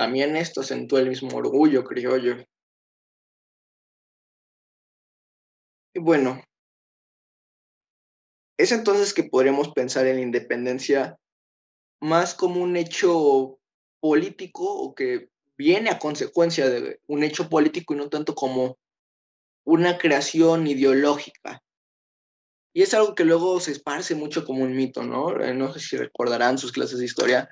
También 0.00 0.34
esto 0.34 0.62
acentúa 0.62 1.00
el 1.00 1.10
mismo 1.10 1.36
orgullo 1.36 1.84
criollo. 1.84 2.42
Y 5.94 6.00
bueno, 6.00 6.42
es 8.58 8.72
entonces 8.72 9.12
que 9.12 9.24
podremos 9.24 9.72
pensar 9.72 10.06
en 10.06 10.16
la 10.16 10.22
independencia 10.22 11.18
más 12.00 12.34
como 12.34 12.62
un 12.62 12.78
hecho 12.78 13.58
político 14.00 14.64
o 14.64 14.94
que 14.94 15.28
viene 15.58 15.90
a 15.90 15.98
consecuencia 15.98 16.70
de 16.70 16.98
un 17.06 17.22
hecho 17.22 17.50
político 17.50 17.92
y 17.92 17.98
no 17.98 18.08
tanto 18.08 18.34
como 18.34 18.78
una 19.66 19.98
creación 19.98 20.66
ideológica. 20.66 21.62
Y 22.72 22.80
es 22.80 22.94
algo 22.94 23.14
que 23.14 23.26
luego 23.26 23.60
se 23.60 23.72
esparce 23.72 24.14
mucho 24.14 24.46
como 24.46 24.64
un 24.64 24.74
mito, 24.74 25.02
¿no? 25.02 25.38
Eh, 25.42 25.52
no 25.52 25.70
sé 25.74 25.80
si 25.80 25.98
recordarán 25.98 26.56
sus 26.56 26.72
clases 26.72 27.00
de 27.00 27.04
historia, 27.04 27.50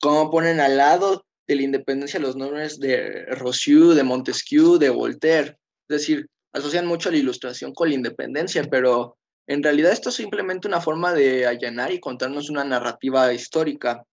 cómo 0.00 0.30
ponen 0.30 0.60
al 0.60 0.78
lado 0.78 1.26
de 1.50 1.56
la 1.56 1.62
independencia 1.62 2.20
los 2.20 2.36
nombres 2.36 2.78
de 2.78 3.24
Rousseau, 3.26 3.92
de 3.92 4.04
Montesquieu, 4.04 4.78
de 4.78 4.88
Voltaire. 4.88 5.58
Es 5.88 6.00
decir, 6.00 6.28
asocian 6.52 6.86
mucho 6.86 7.10
la 7.10 7.16
ilustración 7.16 7.74
con 7.74 7.88
la 7.88 7.96
independencia, 7.96 8.62
pero 8.70 9.18
en 9.48 9.62
realidad 9.62 9.90
esto 9.90 10.10
es 10.10 10.14
simplemente 10.14 10.68
una 10.68 10.80
forma 10.80 11.12
de 11.12 11.46
allanar 11.46 11.90
y 11.92 11.98
contarnos 11.98 12.50
una 12.50 12.62
narrativa 12.62 13.32
histórica. 13.32 14.04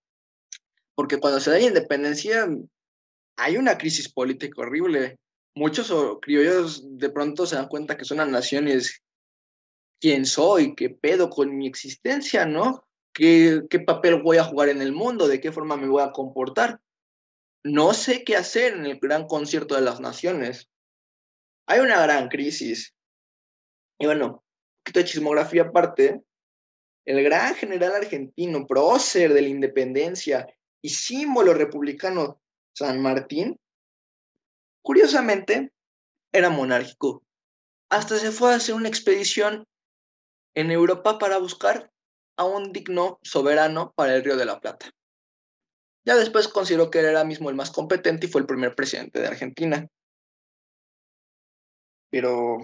Porque 0.95 1.19
cuando 1.19 1.39
se 1.39 1.51
da 1.51 1.59
la 1.59 1.65
independencia, 1.65 2.47
hay 3.37 3.57
una 3.57 3.77
crisis 3.77 4.11
política 4.11 4.61
horrible. 4.61 5.19
Muchos 5.55 5.93
criollos 6.21 6.83
de 6.97 7.09
pronto 7.11 7.45
se 7.45 7.55
dan 7.55 7.67
cuenta 7.67 7.97
que 7.97 8.05
son 8.05 8.17
las 8.17 8.29
naciones 8.29 9.03
quién 10.01 10.25
soy, 10.25 10.73
qué 10.73 10.89
pedo 10.89 11.29
con 11.29 11.55
mi 11.55 11.67
existencia, 11.67 12.47
¿no? 12.47 12.83
¿Qué, 13.13 13.61
¿Qué 13.69 13.79
papel 13.79 14.23
voy 14.23 14.37
a 14.37 14.43
jugar 14.43 14.69
en 14.69 14.81
el 14.81 14.91
mundo? 14.91 15.27
¿De 15.27 15.39
qué 15.39 15.51
forma 15.51 15.77
me 15.77 15.87
voy 15.87 16.01
a 16.01 16.11
comportar? 16.11 16.79
No 17.69 17.93
sé 17.93 18.23
qué 18.23 18.37
hacer 18.37 18.75
en 18.75 18.85
el 18.85 18.97
gran 18.97 19.27
concierto 19.27 19.75
de 19.75 19.81
las 19.81 19.99
naciones. 19.99 20.69
Hay 21.67 21.81
una 21.81 22.01
gran 22.01 22.29
crisis. 22.29 22.95
Y 23.99 24.05
bueno, 24.05 24.45
de 24.85 25.03
chismografía 25.03 25.63
aparte, 25.63 26.23
el 27.05 27.21
gran 27.25 27.55
general 27.55 27.93
argentino, 27.93 28.65
prócer 28.65 29.33
de 29.33 29.41
la 29.41 29.49
independencia 29.49 30.47
y 30.81 30.87
símbolo 30.87 31.53
republicano 31.53 32.39
San 32.73 33.01
Martín, 33.01 33.59
curiosamente, 34.81 35.73
era 36.31 36.49
monárquico. 36.49 37.21
Hasta 37.89 38.17
se 38.17 38.31
fue 38.31 38.53
a 38.53 38.55
hacer 38.55 38.75
una 38.75 38.87
expedición 38.87 39.67
en 40.55 40.71
Europa 40.71 41.19
para 41.19 41.37
buscar 41.37 41.91
a 42.37 42.45
un 42.45 42.71
digno 42.71 43.19
soberano 43.23 43.91
para 43.93 44.15
el 44.15 44.23
Río 44.23 44.37
de 44.37 44.45
la 44.45 44.61
Plata. 44.61 44.89
Ya 46.07 46.15
después 46.15 46.47
consideró 46.47 46.89
que 46.89 46.99
era 46.99 47.25
mismo 47.25 47.49
el 47.49 47.57
más 47.57 47.69
competente 47.69 48.27
y 48.27 48.29
fue 48.29 48.39
el 48.39 48.47
primer 48.47 48.75
presidente 48.75 49.19
de 49.19 49.27
Argentina. 49.27 49.85
Pero 52.09 52.59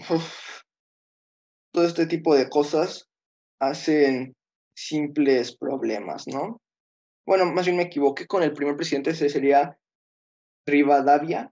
todo 1.74 1.86
este 1.86 2.06
tipo 2.06 2.36
de 2.36 2.50
cosas 2.50 3.10
hacen 3.60 4.34
simples 4.74 5.58
problemas, 5.58 6.26
¿no? 6.26 6.62
Bueno, 7.28 7.44
más 7.46 7.66
bien 7.66 7.76
me 7.76 7.84
equivoqué 7.84 8.28
con 8.28 8.44
el 8.44 8.54
primer 8.54 8.78
presidente, 8.78 9.10
ese 9.10 9.28
sería 9.28 9.78
Rivadavia, 10.66 11.52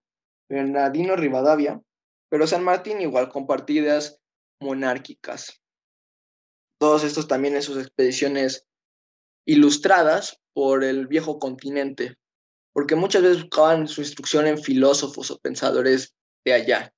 Bernardino 0.49 1.17
Rivadavia, 1.17 1.81
pero 2.29 2.47
San 2.47 2.63
Martín 2.63 3.01
igual 3.01 3.27
compartidas 3.27 4.17
monárquicas. 4.61 5.61
Todos 6.79 7.03
estos 7.03 7.27
también 7.27 7.55
en 7.55 7.61
sus 7.61 7.77
expediciones 7.77 8.65
ilustradas 9.45 10.39
por 10.53 10.83
el 10.83 11.07
viejo 11.07 11.39
continente, 11.39 12.17
porque 12.73 12.95
muchas 12.95 13.23
veces 13.23 13.41
buscaban 13.43 13.87
su 13.87 14.01
instrucción 14.01 14.47
en 14.47 14.57
filósofos 14.57 15.31
o 15.31 15.39
pensadores 15.39 16.15
de 16.45 16.53
allá. 16.53 16.93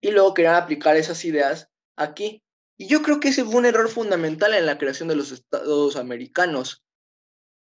Y 0.00 0.10
luego 0.10 0.34
querían 0.34 0.56
aplicar 0.56 0.96
esas 0.96 1.24
ideas 1.24 1.68
aquí. 1.96 2.42
Y 2.76 2.88
yo 2.88 3.02
creo 3.02 3.20
que 3.20 3.28
ese 3.28 3.44
fue 3.44 3.56
un 3.56 3.66
error 3.66 3.88
fundamental 3.88 4.52
en 4.54 4.66
la 4.66 4.78
creación 4.78 5.08
de 5.08 5.16
los 5.16 5.32
estados 5.32 5.96
americanos. 5.96 6.82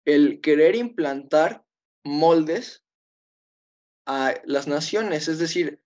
el 0.05 0.41
querer 0.41 0.75
implantar 0.75 1.65
moldes 2.05 2.83
a 4.05 4.35
las 4.45 4.67
naciones, 4.67 5.29
es 5.29 5.39
decir, 5.39 5.81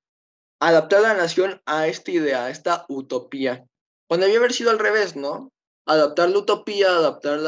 adaptar 0.58 1.02
la 1.02 1.14
nación 1.14 1.60
a 1.66 1.86
esta 1.86 2.10
idea, 2.10 2.46
a 2.46 2.50
esta 2.50 2.86
utopía. 2.88 3.66
Cuando 4.08 4.24
debía 4.24 4.38
haber 4.38 4.54
sido 4.54 4.70
al 4.70 4.78
revés, 4.78 5.16
¿no? 5.16 5.52
Adaptar 5.86 6.30
la 6.30 6.38
utopía, 6.38 6.88
adaptar 6.88 7.38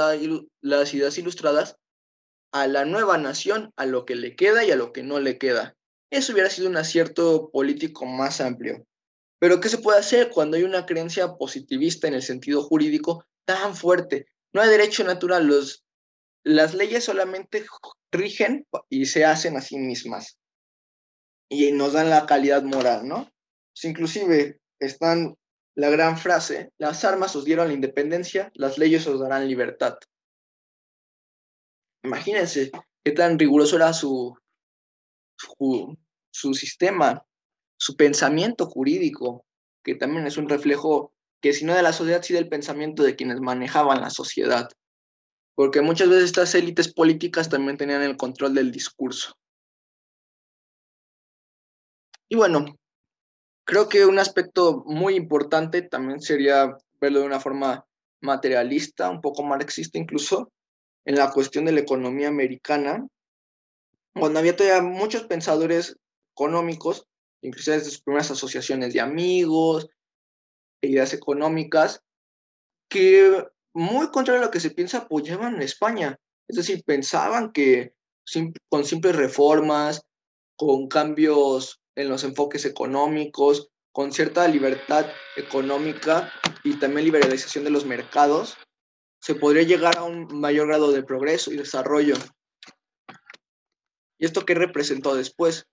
las 0.60 0.94
ideas 0.94 1.18
ilustradas 1.18 1.76
a 2.52 2.66
la 2.66 2.84
nueva 2.84 3.18
nación, 3.18 3.72
a 3.76 3.84
lo 3.84 4.04
que 4.04 4.14
le 4.14 4.36
queda 4.36 4.64
y 4.64 4.70
a 4.70 4.76
lo 4.76 4.92
que 4.92 5.02
no 5.02 5.20
le 5.20 5.38
queda. 5.38 5.76
Eso 6.10 6.32
hubiera 6.32 6.48
sido 6.48 6.68
un 6.68 6.76
acierto 6.76 7.50
político 7.50 8.06
más 8.06 8.40
amplio. 8.40 8.86
Pero 9.38 9.60
¿qué 9.60 9.68
se 9.68 9.78
puede 9.78 9.98
hacer 9.98 10.30
cuando 10.30 10.56
hay 10.56 10.62
una 10.62 10.86
creencia 10.86 11.36
positivista 11.36 12.08
en 12.08 12.14
el 12.14 12.22
sentido 12.22 12.62
jurídico 12.62 13.24
tan 13.44 13.76
fuerte? 13.76 14.26
No 14.52 14.62
hay 14.62 14.70
derecho 14.70 15.04
natural, 15.04 15.52
las 16.44 16.74
leyes 16.74 17.04
solamente 17.04 17.66
rigen 18.10 18.66
y 18.88 19.06
se 19.06 19.24
hacen 19.24 19.56
a 19.56 19.60
sí 19.60 19.76
mismas 19.78 20.38
y 21.50 21.72
nos 21.72 21.92
dan 21.92 22.10
la 22.10 22.26
calidad 22.26 22.62
moral, 22.62 23.06
¿no? 23.06 23.30
Pues 23.72 23.84
inclusive 23.84 24.60
están 24.78 25.34
la 25.78 25.90
gran 25.90 26.18
frase, 26.18 26.72
las 26.76 27.04
armas 27.04 27.36
os 27.36 27.44
dieron 27.44 27.68
la 27.68 27.72
independencia, 27.72 28.50
las 28.54 28.78
leyes 28.78 29.06
os 29.06 29.20
darán 29.20 29.46
libertad. 29.46 29.96
Imagínense 32.02 32.72
qué 33.04 33.12
tan 33.12 33.38
riguroso 33.38 33.76
era 33.76 33.92
su, 33.92 34.36
su, 35.36 36.54
sistema, 36.54 37.24
su 37.78 37.94
pensamiento 37.96 38.66
jurídico, 38.66 39.46
que 39.84 39.94
también 39.94 40.26
es 40.26 40.36
un 40.36 40.48
reflejo 40.48 41.12
que 41.40 41.52
si 41.52 41.64
no 41.64 41.76
de 41.76 41.84
la 41.84 41.92
sociedad, 41.92 42.22
sí 42.22 42.34
del 42.34 42.48
pensamiento 42.48 43.04
de 43.04 43.14
quienes 43.14 43.38
manejaban 43.38 44.00
la 44.00 44.10
sociedad. 44.10 44.68
Porque 45.54 45.80
muchas 45.80 46.08
veces 46.08 46.24
estas 46.24 46.56
élites 46.56 46.92
políticas 46.92 47.48
también 47.48 47.76
tenían 47.76 48.02
el 48.02 48.16
control 48.16 48.52
del 48.52 48.72
discurso. 48.72 49.38
Y 52.28 52.34
bueno, 52.34 52.64
creo 53.68 53.90
que 53.90 54.06
un 54.06 54.18
aspecto 54.18 54.82
muy 54.86 55.14
importante 55.14 55.82
también 55.82 56.22
sería 56.22 56.78
verlo 57.02 57.20
de 57.20 57.26
una 57.26 57.38
forma 57.38 57.86
materialista, 58.22 59.10
un 59.10 59.20
poco 59.20 59.42
marxista 59.42 59.98
incluso, 59.98 60.50
en 61.04 61.16
la 61.16 61.30
cuestión 61.30 61.66
de 61.66 61.72
la 61.72 61.80
economía 61.80 62.28
americana, 62.28 63.06
cuando 64.14 64.38
había 64.38 64.56
todavía 64.56 64.80
muchos 64.80 65.24
pensadores 65.24 65.96
económicos, 66.34 67.04
incluso 67.42 67.72
desde 67.72 67.90
sus 67.90 68.00
primeras 68.00 68.30
asociaciones 68.30 68.94
de 68.94 69.02
amigos, 69.02 69.86
ideas 70.80 71.12
económicas, 71.12 72.00
que 72.88 73.48
muy 73.74 74.10
contrario 74.10 74.40
a 74.40 74.46
lo 74.46 74.50
que 74.50 74.60
se 74.60 74.70
piensa 74.70 75.00
apoyaban 75.00 75.60
a 75.60 75.64
España. 75.64 76.18
Es 76.48 76.56
decir, 76.56 76.82
pensaban 76.86 77.52
que 77.52 77.92
con 78.70 78.86
simples 78.86 79.14
reformas, 79.14 80.00
con 80.56 80.88
cambios 80.88 81.82
en 81.98 82.08
los 82.08 82.22
enfoques 82.22 82.64
económicos, 82.64 83.70
con 83.90 84.12
cierta 84.12 84.46
libertad 84.46 85.06
económica 85.36 86.32
y 86.62 86.78
también 86.78 87.04
liberalización 87.04 87.64
de 87.64 87.70
los 87.70 87.86
mercados, 87.86 88.56
se 89.20 89.34
podría 89.34 89.64
llegar 89.64 89.98
a 89.98 90.04
un 90.04 90.28
mayor 90.38 90.68
grado 90.68 90.92
de 90.92 91.02
progreso 91.02 91.52
y 91.52 91.56
desarrollo. 91.56 92.14
¿Y 94.16 94.26
esto 94.26 94.46
qué 94.46 94.54
representó 94.54 95.16
después? 95.16 95.66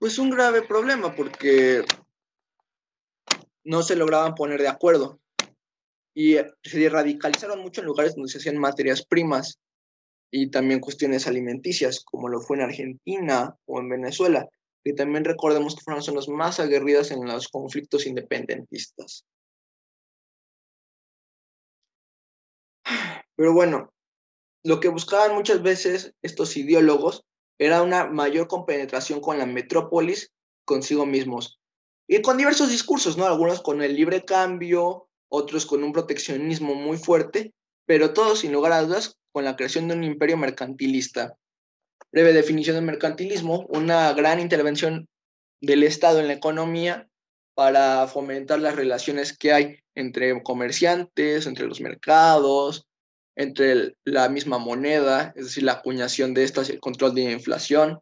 Pues 0.00 0.18
un 0.18 0.30
grave 0.30 0.62
problema 0.62 1.14
porque 1.14 1.84
no 3.62 3.82
se 3.82 3.94
lograban 3.94 4.34
poner 4.34 4.60
de 4.60 4.68
acuerdo 4.68 5.20
y 6.12 6.38
se 6.64 6.88
radicalizaron 6.88 7.60
mucho 7.60 7.82
en 7.82 7.86
lugares 7.86 8.16
donde 8.16 8.32
se 8.32 8.38
hacían 8.38 8.58
materias 8.58 9.06
primas 9.06 9.60
y 10.28 10.50
también 10.50 10.80
cuestiones 10.80 11.28
alimenticias, 11.28 12.02
como 12.04 12.28
lo 12.28 12.40
fue 12.40 12.56
en 12.56 12.64
Argentina 12.64 13.56
o 13.66 13.78
en 13.78 13.88
Venezuela 13.88 14.48
que 14.86 14.92
también 14.92 15.24
recordemos 15.24 15.74
que 15.74 15.80
fueron 15.82 15.98
las 15.98 16.06
zonas 16.06 16.28
más 16.28 16.60
aguerridas 16.60 17.10
en 17.10 17.26
los 17.26 17.48
conflictos 17.48 18.06
independentistas. 18.06 19.24
Pero 23.34 23.52
bueno, 23.52 23.92
lo 24.62 24.78
que 24.78 24.86
buscaban 24.86 25.34
muchas 25.34 25.60
veces 25.60 26.14
estos 26.22 26.56
ideólogos 26.56 27.24
era 27.58 27.82
una 27.82 28.06
mayor 28.06 28.46
compenetración 28.46 29.20
con 29.20 29.38
la 29.38 29.46
metrópolis 29.46 30.30
consigo 30.64 31.04
mismos. 31.04 31.58
Y 32.06 32.22
con 32.22 32.36
diversos 32.36 32.70
discursos, 32.70 33.16
¿no? 33.16 33.26
Algunos 33.26 33.62
con 33.62 33.82
el 33.82 33.96
libre 33.96 34.24
cambio, 34.24 35.08
otros 35.28 35.66
con 35.66 35.82
un 35.82 35.90
proteccionismo 35.90 36.76
muy 36.76 36.96
fuerte, 36.96 37.52
pero 37.86 38.12
todos, 38.12 38.38
sin 38.38 38.52
lugar 38.52 38.70
a 38.70 38.82
dudas, 38.82 39.18
con 39.32 39.44
la 39.44 39.56
creación 39.56 39.88
de 39.88 39.94
un 39.94 40.04
imperio 40.04 40.36
mercantilista 40.36 41.36
breve 42.16 42.32
definición 42.32 42.76
de 42.76 42.80
mercantilismo, 42.80 43.66
una 43.68 44.10
gran 44.14 44.40
intervención 44.40 45.06
del 45.60 45.82
Estado 45.82 46.18
en 46.18 46.28
la 46.28 46.32
economía 46.32 47.10
para 47.54 48.06
fomentar 48.06 48.58
las 48.58 48.74
relaciones 48.74 49.36
que 49.36 49.52
hay 49.52 49.80
entre 49.94 50.42
comerciantes, 50.42 51.46
entre 51.46 51.66
los 51.66 51.82
mercados, 51.82 52.86
entre 53.36 53.96
la 54.06 54.30
misma 54.30 54.56
moneda, 54.56 55.34
es 55.36 55.44
decir, 55.44 55.64
la 55.64 55.72
acuñación 55.72 56.32
de 56.32 56.44
estas 56.44 56.70
el 56.70 56.80
control 56.80 57.14
de 57.14 57.24
la 57.24 57.32
inflación. 57.32 58.00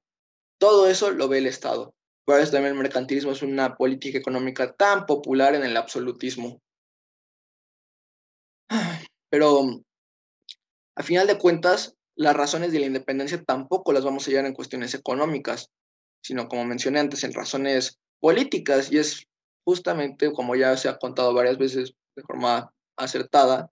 Todo 0.61 0.87
eso 0.87 1.11
lo 1.11 1.27
ve 1.27 1.39
el 1.39 1.47
Estado. 1.49 1.93
Por 2.25 2.39
eso 2.39 2.53
también 2.53 2.75
el 2.75 2.81
mercantilismo 2.81 3.33
es 3.33 3.43
una 3.43 3.75
política 3.75 4.17
económica 4.17 4.75
tan 4.75 5.07
popular 5.07 5.57
en 5.57 5.65
el 5.65 5.77
absolutismo. 5.77 6.61
Pero, 9.29 9.83
a 10.97 11.03
final 11.03 11.27
de 11.27 11.37
cuentas, 11.37 11.97
las 12.17 12.37
razones 12.37 12.73
de 12.73 12.81
la 12.81 12.87
independencia 12.87 13.43
tampoco 13.43 13.93
las 13.93 14.05
vamos 14.05 14.27
a 14.27 14.31
hallar 14.31 14.47
en 14.47 14.55
cuestiones 14.55 14.95
económicas, 14.95 15.71
sino 16.23 16.49
como 16.49 16.65
mencioné 16.65 17.01
antes, 17.01 17.25
en 17.25 17.35
razones 17.35 17.99
políticas, 18.21 18.91
y 18.91 18.99
es 18.99 19.27
justamente, 19.65 20.33
como 20.33 20.57
ya 20.57 20.77
se 20.77 20.89
ha 20.89 20.99
contado 20.99 21.35
varias 21.35 21.59
veces 21.59 21.95
de 22.17 22.23
forma 22.23 22.73
acertada, 22.97 23.71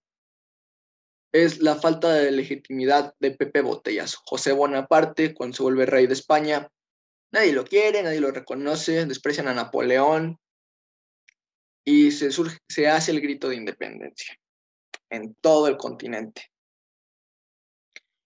es 1.32 1.60
la 1.60 1.76
falta 1.76 2.12
de 2.12 2.30
legitimidad 2.30 3.14
de 3.18 3.30
Pepe 3.30 3.62
Botellas. 3.62 4.16
José 4.16 4.52
Bonaparte, 4.52 5.32
cuando 5.34 5.56
se 5.56 5.62
vuelve 5.62 5.86
rey 5.86 6.06
de 6.06 6.12
España, 6.12 6.68
nadie 7.32 7.52
lo 7.52 7.64
quiere, 7.64 8.02
nadie 8.02 8.20
lo 8.20 8.30
reconoce, 8.30 9.06
desprecian 9.06 9.48
a 9.48 9.54
Napoleón 9.54 10.38
y 11.84 12.10
se, 12.10 12.30
se 12.68 12.88
hace 12.88 13.10
el 13.10 13.20
grito 13.20 13.48
de 13.48 13.56
independencia 13.56 14.36
en 15.10 15.34
todo 15.40 15.68
el 15.68 15.76
continente. 15.76 16.51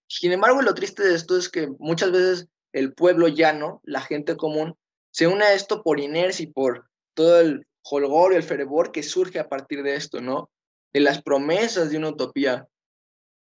Sin 0.09 0.33
embargo, 0.33 0.63
lo 0.63 0.75
triste 0.75 1.03
de 1.03 1.15
esto 1.15 1.37
es 1.37 1.49
que 1.49 1.69
muchas 1.79 2.13
veces 2.13 2.49
el 2.73 2.93
pueblo 2.93 3.29
llano, 3.29 3.81
la 3.85 4.01
gente 4.01 4.37
común, 4.37 4.77
se 5.11 5.27
une 5.27 5.45
a 5.45 5.55
esto 5.55 5.83
por 5.83 5.99
inercia 5.99 6.45
y 6.45 6.53
por 6.53 6.89
todo 7.15 7.41
el 7.41 7.67
holgor 7.83 8.33
y 8.33 8.37
el 8.37 8.43
fervor 8.43 8.93
que 8.93 9.03
surge 9.03 9.39
a 9.39 9.49
partir 9.49 9.83
de 9.83 9.95
esto, 9.95 10.21
¿no? 10.21 10.51
De 10.93 11.01
las 11.01 11.23
promesas 11.23 11.91
de 11.91 11.97
una 11.97 12.11
utopía. 12.11 12.69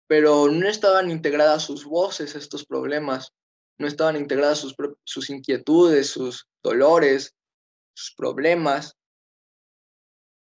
Pero 0.07 0.49
no 0.49 0.69
estaban 0.69 1.11
integradas 1.11 1.65
sus 1.65 1.85
voces 1.85 2.37
estos 2.37 2.65
problemas, 2.65 3.33
no 3.79 3.87
estaban 3.87 4.17
integradas 4.17 4.59
sus, 4.59 4.75
sus 5.05 5.31
inquietudes, 5.31 6.11
sus 6.11 6.47
dolores, 6.63 7.35
sus 7.95 8.15
problemas. 8.15 8.97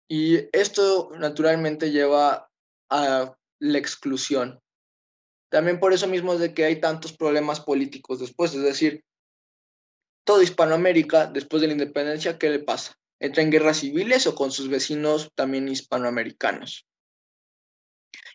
Y 0.09 0.49
esto 0.51 1.11
naturalmente 1.17 1.91
lleva 1.91 2.49
a 2.89 3.35
la 3.59 3.77
exclusión, 3.77 4.61
también 5.49 5.79
por 5.79 5.93
eso 5.93 6.07
mismo 6.07 6.33
es 6.33 6.39
de 6.39 6.53
que 6.53 6.65
hay 6.65 6.79
tantos 6.79 7.13
problemas 7.13 7.59
políticos 7.59 8.19
después, 8.19 8.53
es 8.53 8.61
decir, 8.61 9.03
toda 10.25 10.43
Hispanoamérica, 10.43 11.27
después 11.27 11.61
de 11.61 11.67
la 11.67 11.73
independencia, 11.73 12.37
¿qué 12.37 12.49
le 12.49 12.59
pasa? 12.59 12.95
¿Entra 13.19 13.41
en 13.43 13.49
guerras 13.49 13.77
civiles 13.77 14.27
o 14.27 14.35
con 14.35 14.51
sus 14.51 14.69
vecinos 14.69 15.31
también 15.35 15.67
hispanoamericanos? 15.69 16.85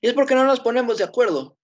Y 0.00 0.08
es 0.08 0.14
porque 0.14 0.34
no 0.34 0.44
nos 0.44 0.60
ponemos 0.60 0.98
de 0.98 1.04
acuerdo. 1.04 1.56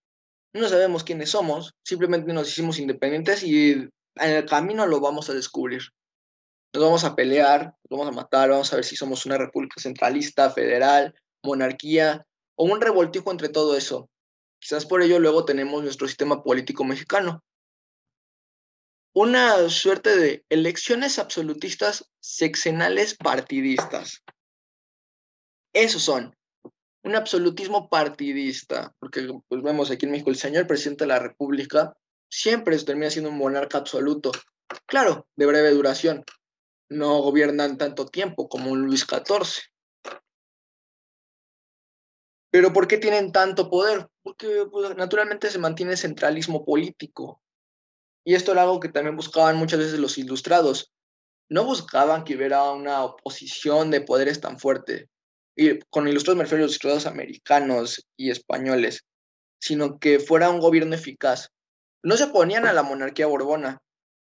No 0.53 0.69
sabemos 0.69 1.03
quiénes 1.05 1.31
somos, 1.31 1.75
simplemente 1.83 2.33
nos 2.33 2.49
hicimos 2.49 2.79
independientes 2.79 3.43
y 3.43 3.73
en 3.73 3.91
el 4.17 4.47
camino 4.47 4.87
lo 4.87 5.01
vamos 5.01 5.29
a 5.31 5.35
descubrir. 5.35 5.83
Nos 6.75 6.83
vamos 6.83 7.05
a 7.05 7.17
pelear, 7.17 7.75
nos 7.89 7.99
vamos 7.99 8.09
a 8.09 8.17
matar, 8.17 8.51
vamos 8.51 8.73
a 8.73 8.77
ver 8.77 8.85
si 8.85 8.97
somos 8.97 9.25
una 9.27 9.39
república 9.39 9.81
centralista, 9.81 10.51
federal, 10.51 11.15
monarquía 11.43 12.27
o 12.57 12.65
un 12.65 12.81
revoltijo 12.81 13.31
entre 13.31 13.49
todo 13.49 13.77
eso. 13.77 14.09
Quizás 14.61 14.87
por 14.87 15.03
ello 15.03 15.19
luego 15.19 15.45
tenemos 15.45 15.83
nuestro 15.83 16.07
sistema 16.07 16.43
político 16.43 16.85
mexicano. 16.85 17.45
Una 19.15 19.69
suerte 19.69 20.17
de 20.17 20.45
elecciones 20.49 21.19
absolutistas 21.19 22.11
sexenales 22.21 23.17
partidistas. 23.17 24.23
Esos 25.73 26.03
son. 26.03 26.37
Un 27.05 27.15
absolutismo 27.15 27.89
partidista, 27.89 28.95
porque 28.99 29.29
pues 29.49 29.63
vemos 29.63 29.91
aquí 29.91 30.07
en 30.07 30.13
México 30.13 30.31
el 30.31 30.37
señor 30.37 30.67
presidente 30.67 31.05
de 31.05 31.09
la 31.09 31.19
República 31.19 31.97
siempre 32.29 32.79
termina 32.79 33.11
siendo 33.11 33.31
un 33.31 33.39
monarca 33.39 33.79
absoluto. 33.79 34.31
Claro, 34.87 35.27
de 35.37 35.47
breve 35.47 35.71
duración. 35.71 36.25
No 36.91 37.21
gobiernan 37.23 37.79
tanto 37.79 38.07
tiempo 38.07 38.49
como 38.49 38.71
un 38.71 38.83
Luis 38.83 39.07
XIV. 39.07 39.63
Pero 42.51 42.73
¿por 42.73 42.89
qué 42.89 42.99
tienen 42.99 43.33
tanto 43.33 43.69
poder? 43.71 44.09
Porque 44.23 44.67
pues, 44.71 44.97
naturalmente 44.97 45.51
se 45.51 45.59
mantiene 45.59 45.97
centralismo 45.97 46.65
político. 46.65 47.41
Y 48.25 48.35
esto 48.35 48.53
era 48.53 48.63
algo 48.63 48.81
que 48.81 48.89
también 48.89 49.17
buscaban 49.17 49.57
muchas 49.57 49.79
veces 49.79 49.99
los 49.99 50.19
ilustrados. 50.19 50.93
No 51.51 51.65
buscaban 51.65 52.25
que 52.25 52.37
hubiera 52.37 52.71
una 52.73 53.05
oposición 53.05 53.91
de 53.91 54.01
poderes 54.01 54.41
tan 54.41 54.59
fuerte. 54.59 55.09
Y 55.57 55.79
con 55.91 56.09
ilustrados 56.09 56.37
me 56.37 56.45
refiero 56.45 56.65
a 56.65 56.67
los 56.67 56.73
ilustrados 56.73 57.07
americanos 57.07 58.07
y 58.17 58.31
españoles, 58.31 59.05
sino 59.61 59.99
que 59.99 60.21
fuera 60.21 60.51
un 60.51 60.61
gobierno 60.61 60.95
eficaz. 60.95 61.49
No 62.03 62.17
se 62.17 62.25
oponían 62.25 62.67
a 62.67 62.73
la 62.73 62.83
monarquía 62.83 63.27
borbona, 63.27 63.83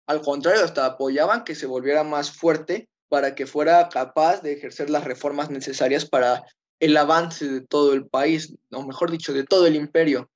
al 0.06 0.22
contrario, 0.22 0.64
hasta 0.64 0.86
apoyaban 0.86 1.44
que 1.44 1.56
se 1.56 1.66
volviera 1.66 2.04
más 2.04 2.32
fuerte 2.32 2.90
para 3.10 3.36
que 3.36 3.46
fuera 3.46 3.88
capaz 3.90 4.42
de 4.42 4.54
ejercer 4.54 4.90
las 4.90 5.06
reformas 5.06 5.50
necesarias 5.50 6.06
para 6.06 6.44
el 6.80 6.98
avance 6.98 7.48
de 7.48 7.62
todo 7.62 7.94
el 7.94 8.08
país, 8.08 8.54
o 8.72 8.84
mejor 8.84 9.12
dicho, 9.12 9.34
de 9.34 9.44
todo 9.44 9.68
el 9.68 9.76
imperio. 9.76 10.30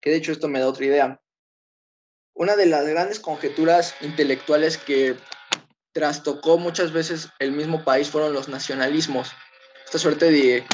Que 0.00 0.10
de 0.10 0.16
hecho 0.16 0.32
esto 0.32 0.48
me 0.48 0.60
da 0.60 0.68
otra 0.68 0.86
idea. 0.86 1.20
Una 2.34 2.54
de 2.54 2.66
las 2.66 2.86
grandes 2.86 3.18
conjeturas 3.18 3.94
intelectuales 4.00 4.78
que 4.78 5.16
trastocó 5.92 6.58
muchas 6.58 6.92
veces 6.92 7.28
el 7.40 7.52
mismo 7.52 7.84
país 7.84 8.08
fueron 8.08 8.32
los 8.32 8.48
nacionalismos. 8.48 9.32
Esta 9.84 9.98
suerte 9.98 10.30
de 10.30 10.64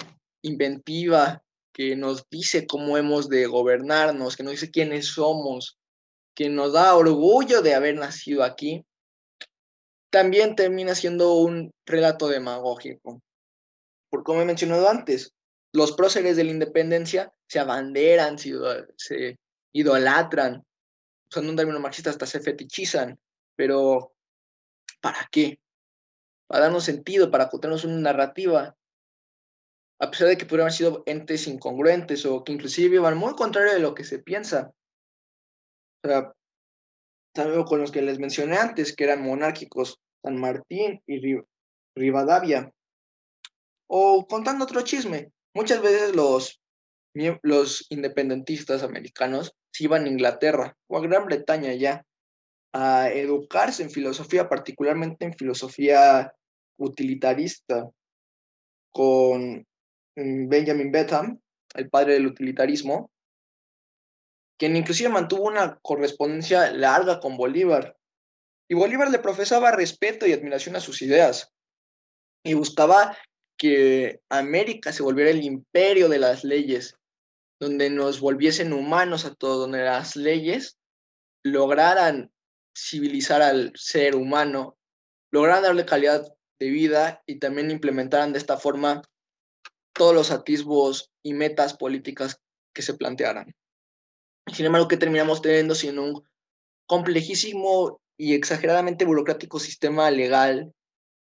inventiva 0.43 1.43
que 1.73 1.97
nos 1.97 2.29
dice 2.31 2.67
cómo 2.67 2.99
hemos 2.99 3.29
de 3.29 3.47
gobernarnos, 3.47 4.37
que 4.37 4.43
nos 4.43 4.53
dice 4.53 4.71
quiénes 4.71 5.07
somos, 5.07 5.79
que 6.35 6.49
nos 6.49 6.73
da 6.73 6.95
orgullo 6.95 7.63
de 7.63 7.75
haber 7.75 7.97
nacido 7.97 8.45
aquí, 8.45 8.85
también 10.11 10.55
termina 10.55 10.95
siendo 10.95 11.35
un 11.35 11.73
relato 11.87 12.29
demagógico. 12.29 13.21
Por 14.15 14.23
como 14.23 14.43
he 14.43 14.45
mencionado 14.45 14.89
antes, 14.89 15.35
los 15.73 15.91
próceres 15.91 16.37
de 16.37 16.45
la 16.45 16.53
independencia 16.53 17.35
se 17.49 17.59
abanderan, 17.59 18.39
se, 18.39 19.41
idolatran, 19.73 20.65
usando 21.29 21.51
un 21.51 21.57
término 21.57 21.81
marxista 21.81 22.11
hasta 22.11 22.25
se 22.25 22.39
fetichizan, 22.39 23.19
pero 23.57 24.15
¿para 25.01 25.29
qué? 25.33 25.59
Para 26.47 26.67
darnos 26.67 26.85
sentido, 26.85 27.29
para 27.29 27.49
contarnos 27.49 27.85
una 27.85 27.97
narrativa, 27.97 28.77
a 29.99 30.11
pesar 30.13 30.29
de 30.29 30.39
que 30.39 30.45
pudieran 30.45 30.67
haber 30.67 30.75
sido 30.75 31.03
entes 31.07 31.49
incongruentes 31.49 32.25
o 32.25 32.45
que 32.45 32.53
inclusive 32.53 33.01
van 33.01 33.17
muy 33.17 33.35
contrario 33.35 33.73
de 33.73 33.81
lo 33.81 33.97
que 33.97 34.05
se 34.05 34.21
piensa 34.21 34.73
sea, 36.05 36.33
con 37.67 37.81
los 37.81 37.91
que 37.91 38.01
les 38.01 38.21
mencioné 38.21 38.59
antes, 38.59 38.95
que 38.95 39.03
eran 39.03 39.25
monárquicos, 39.25 40.01
San 40.23 40.37
Martín 40.37 41.03
y 41.05 41.37
Rivadavia. 41.97 42.73
O 43.87 44.27
contando 44.27 44.65
otro 44.65 44.81
chisme, 44.83 45.31
muchas 45.55 45.83
veces 45.83 46.15
los, 46.15 46.61
los 47.43 47.87
independentistas 47.91 48.83
americanos 48.83 49.55
iban 49.79 50.05
a 50.05 50.09
Inglaterra 50.09 50.77
o 50.89 50.99
a 50.99 51.01
Gran 51.01 51.27
Bretaña 51.27 51.73
ya 51.75 52.05
a 52.73 53.09
educarse 53.11 53.83
en 53.83 53.91
filosofía, 53.91 54.49
particularmente 54.49 55.25
en 55.25 55.35
filosofía 55.35 56.35
utilitarista, 56.77 57.89
con 58.93 59.67
mm, 60.17 60.49
Benjamin 60.49 60.91
Betham, 60.91 61.41
el 61.75 61.89
padre 61.91 62.15
del 62.15 62.27
utilitarismo, 62.27 63.11
quien 64.59 64.77
inclusive 64.77 65.09
mantuvo 65.09 65.45
una 65.45 65.79
correspondencia 65.83 66.73
larga 66.73 67.21
con 67.21 67.37
Bolívar. 67.37 67.97
Y 68.69 68.75
Bolívar 68.75 69.11
le 69.11 69.19
profesaba 69.19 69.73
respeto 69.73 70.27
y 70.27 70.33
admiración 70.33 70.77
a 70.77 70.81
sus 70.81 71.03
ideas 71.03 71.53
y 72.45 72.55
buscaba 72.55 73.17
que 73.57 74.21
América 74.29 74.93
se 74.93 75.03
volviera 75.03 75.31
el 75.31 75.45
imperio 75.45 76.09
de 76.09 76.19
las 76.19 76.45
leyes, 76.45 76.97
donde 77.61 77.91
nos 77.91 78.21
volviesen 78.21 78.73
humanos 78.73 79.25
a 79.25 79.35
todos, 79.35 79.59
donde 79.59 79.83
las 79.83 80.17
leyes 80.17 80.79
lograran 81.45 82.33
civilizar 82.77 83.43
al 83.43 83.73
ser 83.77 84.17
humano, 84.17 84.77
lograran 85.33 85.63
darle 85.63 85.85
calidad 85.85 86.35
de 86.59 86.71
vida 86.71 87.23
y 87.27 87.39
también 87.39 87.71
implementaran 87.71 88.33
de 88.33 88.39
esta 88.39 88.57
forma 88.57 89.03
todos 89.93 90.15
los 90.15 90.31
atisbos 90.31 91.11
y 91.23 91.35
metas 91.35 91.75
políticas 91.75 92.41
que 92.75 92.83
se 92.83 92.95
plantearan. 92.95 93.55
Sin 94.53 94.67
embargo, 94.67 94.89
¿qué 94.89 94.97
terminamos 94.97 95.41
teniendo? 95.41 95.75
Sino 95.75 96.05
un 96.05 96.29
complejísimo 96.87 98.01
y 98.19 98.35
exageradamente 98.35 99.05
burocrático 99.05 99.59
sistema 99.59 100.11
legal, 100.11 100.73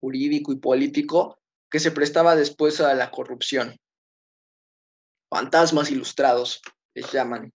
jurídico 0.01 0.51
y 0.51 0.57
político 0.57 1.37
que 1.73 1.79
se 1.79 1.89
prestaba 1.89 2.35
después 2.35 2.79
a 2.81 2.93
la 2.93 3.09
corrupción. 3.09 3.75
Fantasmas 5.27 5.89
ilustrados, 5.89 6.61
les 6.95 7.11
llaman. 7.11 7.51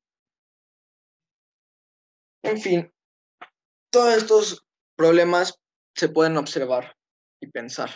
En 2.43 2.61
fin, 2.61 2.93
todos 3.93 4.17
estos 4.17 4.67
problemas 4.97 5.55
se 5.95 6.09
pueden 6.09 6.37
observar 6.37 6.97
y 7.41 7.47
pensar. 7.47 7.91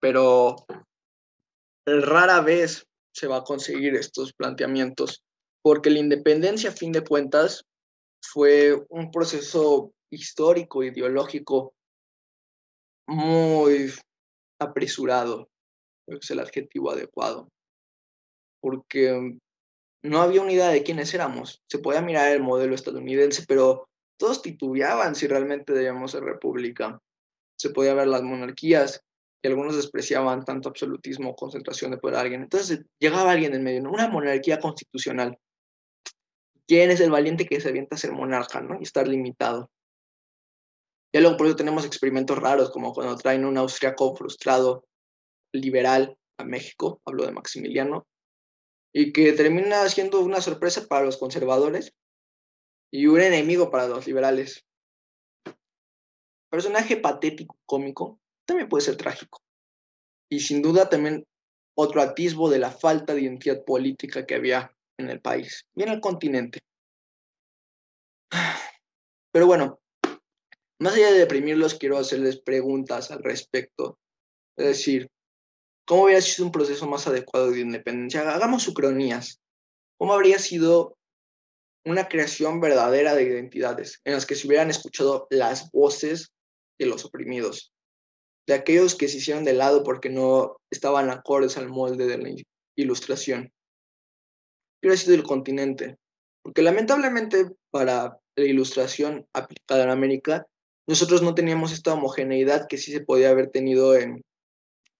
Pero 0.00 0.56
rara 1.86 2.42
vez 2.42 2.86
se 3.14 3.26
va 3.26 3.38
a 3.38 3.44
conseguir 3.44 3.94
estos 3.94 4.34
planteamientos 4.34 5.24
porque 5.62 5.88
la 5.88 6.00
independencia, 6.00 6.68
a 6.68 6.74
fin 6.74 6.92
de 6.92 7.02
cuentas, 7.02 7.64
fue 8.22 8.84
un 8.90 9.10
proceso 9.10 9.94
histórico, 10.10 10.82
ideológico, 10.82 11.73
muy 13.06 13.92
apresurado, 14.60 15.48
es 16.06 16.30
el 16.30 16.40
adjetivo 16.40 16.90
adecuado, 16.90 17.48
porque 18.60 19.36
no 20.02 20.20
había 20.20 20.42
una 20.42 20.52
idea 20.52 20.68
de 20.68 20.82
quiénes 20.82 21.12
éramos. 21.14 21.62
Se 21.68 21.78
podía 21.78 22.02
mirar 22.02 22.32
el 22.32 22.42
modelo 22.42 22.74
estadounidense, 22.74 23.44
pero 23.46 23.88
todos 24.18 24.42
titubeaban 24.42 25.14
si 25.14 25.26
realmente 25.26 25.72
debíamos 25.72 26.12
ser 26.12 26.22
república. 26.22 27.00
Se 27.58 27.70
podía 27.70 27.94
ver 27.94 28.08
las 28.08 28.22
monarquías, 28.22 29.00
y 29.44 29.48
algunos 29.48 29.76
despreciaban 29.76 30.44
tanto 30.44 30.70
absolutismo 30.70 31.30
o 31.30 31.36
concentración 31.36 31.90
de 31.90 31.98
poder 31.98 32.16
a 32.16 32.20
alguien. 32.20 32.42
Entonces 32.42 32.82
llegaba 32.98 33.32
alguien 33.32 33.54
en 33.54 33.62
medio, 33.62 33.82
una 33.90 34.08
monarquía 34.08 34.58
constitucional. 34.58 35.38
¿Quién 36.66 36.90
es 36.90 37.00
el 37.00 37.10
valiente 37.10 37.44
que 37.44 37.60
se 37.60 37.68
avienta 37.68 37.96
a 37.96 37.98
ser 37.98 38.12
monarca, 38.12 38.62
¿no? 38.62 38.78
Y 38.80 38.84
estar 38.84 39.06
limitado. 39.06 39.70
Ya 41.14 41.20
luego 41.20 41.36
por 41.36 41.46
eso 41.46 41.54
tenemos 41.54 41.86
experimentos 41.86 42.36
raros, 42.36 42.70
como 42.70 42.92
cuando 42.92 43.14
traen 43.14 43.44
un 43.44 43.56
austriaco 43.56 44.16
frustrado, 44.16 44.84
liberal, 45.52 46.18
a 46.40 46.44
México, 46.44 47.00
hablo 47.04 47.24
de 47.24 47.30
Maximiliano, 47.30 48.08
y 48.92 49.12
que 49.12 49.32
termina 49.32 49.88
siendo 49.88 50.18
una 50.18 50.40
sorpresa 50.40 50.88
para 50.88 51.04
los 51.04 51.16
conservadores 51.16 51.94
y 52.92 53.06
un 53.06 53.20
enemigo 53.20 53.70
para 53.70 53.86
los 53.86 54.08
liberales. 54.08 54.64
Personaje 56.50 56.96
patético, 56.96 57.56
cómico, 57.64 58.18
también 58.44 58.68
puede 58.68 58.84
ser 58.84 58.96
trágico. 58.96 59.40
Y 60.28 60.40
sin 60.40 60.62
duda 60.62 60.88
también 60.88 61.24
otro 61.76 62.02
atisbo 62.02 62.50
de 62.50 62.58
la 62.58 62.72
falta 62.72 63.14
de 63.14 63.22
identidad 63.22 63.64
política 63.64 64.26
que 64.26 64.34
había 64.34 64.76
en 64.98 65.10
el 65.10 65.20
país 65.20 65.64
y 65.76 65.84
en 65.84 65.90
el 65.90 66.00
continente. 66.00 66.58
Pero 69.32 69.46
bueno, 69.46 69.78
más 70.84 70.96
allá 70.96 71.12
de 71.12 71.20
deprimirlos, 71.20 71.76
quiero 71.76 71.96
hacerles 71.96 72.38
preguntas 72.38 73.10
al 73.10 73.24
respecto. 73.24 73.98
Es 74.54 74.66
decir, 74.66 75.08
¿cómo 75.86 76.02
habría 76.02 76.20
sido 76.20 76.44
un 76.44 76.52
proceso 76.52 76.86
más 76.86 77.06
adecuado 77.06 77.50
de 77.50 77.60
independencia? 77.60 78.30
Hagamos 78.30 78.68
ucronías. 78.68 79.40
¿Cómo 79.98 80.12
habría 80.12 80.38
sido 80.38 80.98
una 81.86 82.06
creación 82.06 82.60
verdadera 82.60 83.14
de 83.14 83.22
identidades 83.22 84.02
en 84.04 84.12
las 84.12 84.26
que 84.26 84.34
se 84.34 84.46
hubieran 84.46 84.68
escuchado 84.68 85.26
las 85.30 85.70
voces 85.70 86.32
de 86.78 86.84
los 86.84 87.06
oprimidos, 87.06 87.72
de 88.46 88.52
aquellos 88.52 88.94
que 88.94 89.08
se 89.08 89.16
hicieron 89.16 89.44
de 89.44 89.54
lado 89.54 89.84
porque 89.84 90.10
no 90.10 90.58
estaban 90.70 91.08
acordes 91.08 91.56
al 91.56 91.70
molde 91.70 92.06
de 92.06 92.18
la 92.18 92.30
ilustración? 92.76 93.50
hubiera 94.82 94.98
sido 94.98 95.14
el 95.14 95.22
continente. 95.22 95.96
Porque 96.42 96.60
lamentablemente 96.60 97.46
para 97.70 98.18
la 98.36 98.44
ilustración 98.44 99.26
aplicada 99.32 99.84
en 99.84 99.90
América, 99.90 100.46
nosotros 100.86 101.22
no 101.22 101.34
teníamos 101.34 101.72
esta 101.72 101.94
homogeneidad 101.94 102.66
que 102.68 102.78
sí 102.78 102.92
se 102.92 103.00
podía 103.00 103.30
haber 103.30 103.50
tenido 103.50 103.94
en 103.96 104.22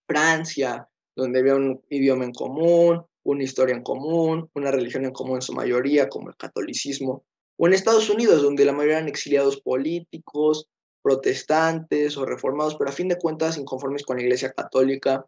Francia, 0.06 0.88
donde 1.16 1.40
había 1.40 1.54
un 1.54 1.82
idioma 1.88 2.24
en 2.24 2.32
común, 2.32 3.04
una 3.24 3.42
historia 3.42 3.74
en 3.74 3.82
común, 3.82 4.50
una 4.54 4.70
religión 4.70 5.04
en 5.04 5.12
común 5.12 5.36
en 5.36 5.42
su 5.42 5.52
mayoría, 5.52 6.08
como 6.08 6.28
el 6.28 6.36
catolicismo, 6.36 7.24
o 7.56 7.66
en 7.66 7.72
Estados 7.72 8.10
Unidos, 8.10 8.42
donde 8.42 8.64
la 8.64 8.72
mayoría 8.72 8.98
eran 8.98 9.08
exiliados 9.08 9.60
políticos, 9.60 10.68
protestantes 11.02 12.16
o 12.16 12.24
reformados, 12.24 12.76
pero 12.76 12.90
a 12.90 12.94
fin 12.94 13.08
de 13.08 13.18
cuentas 13.18 13.58
inconformes 13.58 14.04
con 14.04 14.16
la 14.16 14.22
Iglesia 14.22 14.52
Católica, 14.52 15.26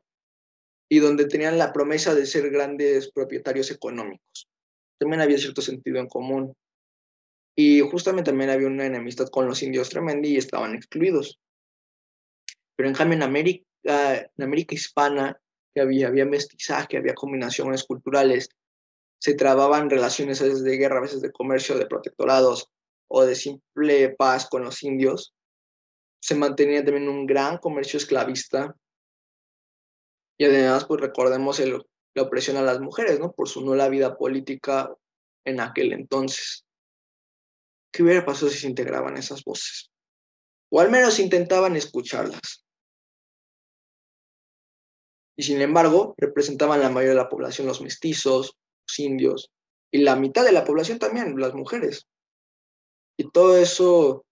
y 0.89 1.01
donde 1.01 1.27
tenían 1.27 1.59
la 1.59 1.73
promesa 1.73 2.15
de 2.15 2.27
ser 2.27 2.51
grandes 2.51 3.11
propietarios 3.11 3.71
económicos. 3.71 4.49
También 4.99 5.21
había 5.21 5.39
cierto 5.39 5.61
sentido 5.61 5.99
en 5.99 6.07
común. 6.07 6.55
Y 7.59 7.81
justamente 7.81 8.31
también 8.31 8.51
había 8.51 8.67
una 8.67 8.85
enemistad 8.85 9.29
con 9.29 9.47
los 9.47 9.63
indios 9.63 9.89
tremendi 9.89 10.35
y 10.35 10.37
estaban 10.37 10.75
excluidos. 10.75 11.41
Pero 12.77 12.89
en 12.89 12.95
cambio 12.95 13.17
en 13.17 13.23
América, 13.23 13.67
en 13.83 14.45
América 14.45 14.75
hispana, 14.75 15.41
que 15.75 15.81
había, 15.81 16.09
había 16.09 16.27
mestizaje, 16.27 16.99
había 16.99 17.15
combinaciones 17.15 17.85
culturales, 17.85 18.51
se 19.19 19.35
trababan 19.35 19.89
relaciones 19.89 20.41
a 20.41 20.45
veces 20.45 20.63
de 20.63 20.77
guerra, 20.77 20.99
a 20.99 21.03
veces 21.03 21.23
de 21.23 21.33
comercio, 21.33 21.79
de 21.79 21.87
protectorados 21.87 22.71
o 23.09 23.25
de 23.25 23.35
simple 23.35 24.11
paz 24.11 24.49
con 24.49 24.63
los 24.63 24.83
indios. 24.83 25.35
Se 26.21 26.35
mantenía 26.35 26.85
también 26.85 27.09
un 27.09 27.27
gran 27.27 27.57
comercio 27.57 27.97
esclavista. 27.97 28.77
Y 30.39 30.45
además, 30.45 30.85
pues 30.85 31.01
recordemos 31.01 31.59
la 31.61 32.23
opresión 32.23 32.59
a 32.59 32.63
las 32.63 32.81
mujeres, 32.81 33.19
¿no? 33.19 33.33
Por 33.33 33.49
su 33.49 33.65
nula 33.65 33.89
vida 33.89 34.19
política 34.19 34.95
en 35.47 35.61
aquel 35.61 35.95
entonces. 35.95 36.66
¿Qué 37.93 38.03
hubiera 38.03 38.25
pasado 38.25 38.51
si 38.51 38.59
se 38.59 38.69
integraban 38.69 39.17
esas 39.17 39.43
voces? 39.45 39.91
O 40.71 40.81
al 40.81 40.91
menos 40.91 41.19
intentaban 41.19 41.77
escucharlas. 41.77 42.65
Y 45.39 45.43
sin 45.43 45.61
embargo, 45.61 46.15
representaban 46.17 46.81
la 46.81 46.89
mayoría 46.89 47.11
de 47.11 47.23
la 47.23 47.29
población, 47.29 47.67
los 47.67 47.83
mestizos, 47.83 48.57
los 48.87 48.99
indios, 48.99 49.51
y 49.91 49.99
la 49.99 50.17
mitad 50.17 50.45
de 50.45 50.53
la 50.53 50.65
población 50.65 50.99
también, 50.99 51.39
las 51.39 51.55
mujeres. 51.55 52.07
Y 53.19 53.31
todo 53.31 53.57
eso 53.57 54.25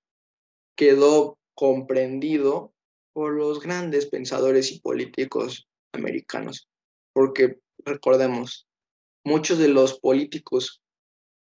quedó 0.76 1.38
comprendido 1.54 2.72
por 3.12 3.34
los 3.34 3.60
grandes 3.60 4.06
pensadores 4.06 4.72
y 4.72 4.80
políticos 4.80 5.68
americanos, 5.92 6.68
porque 7.12 7.60
recordemos, 7.78 8.66
muchos 9.24 9.58
de 9.58 9.68
los 9.68 10.00
políticos, 10.00 10.82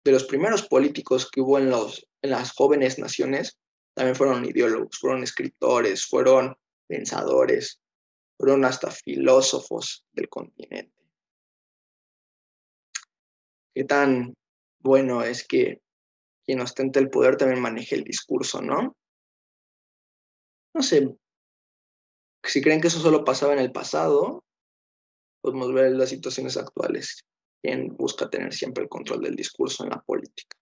de 0.04 0.12
los 0.12 0.24
primeros 0.24 0.66
políticos 0.66 1.30
que 1.30 1.40
hubo 1.40 1.58
en, 1.58 1.70
los, 1.70 2.06
en 2.22 2.30
las 2.30 2.52
jóvenes 2.52 2.98
naciones, 2.98 3.58
también 3.94 4.16
fueron 4.16 4.44
ideólogos, 4.44 4.98
fueron 4.98 5.22
escritores, 5.22 6.06
fueron 6.06 6.56
pensadores, 6.86 7.80
fueron 8.36 8.64
hasta 8.64 8.90
filósofos 8.90 10.06
del 10.12 10.28
continente. 10.28 10.94
Qué 13.74 13.84
tan 13.84 14.34
bueno 14.80 15.22
es 15.22 15.46
que 15.46 15.82
quien 16.44 16.60
ostenta 16.60 16.98
el 16.98 17.10
poder 17.10 17.36
también 17.36 17.60
maneje 17.60 17.94
el 17.94 18.04
discurso, 18.04 18.62
¿no? 18.62 18.96
No 20.74 20.82
sé, 20.82 21.14
si 22.44 22.62
creen 22.62 22.80
que 22.80 22.88
eso 22.88 23.00
solo 23.00 23.24
pasaba 23.24 23.52
en 23.52 23.58
el 23.58 23.72
pasado, 23.72 24.44
podemos 25.42 25.72
ver 25.72 25.92
las 25.92 26.08
situaciones 26.08 26.56
actuales, 26.56 27.24
quien 27.62 27.96
busca 27.96 28.28
tener 28.28 28.52
siempre 28.52 28.84
el 28.84 28.88
control 28.88 29.22
del 29.22 29.36
discurso 29.36 29.84
en 29.84 29.90
la 29.90 30.00
política. 30.00 30.56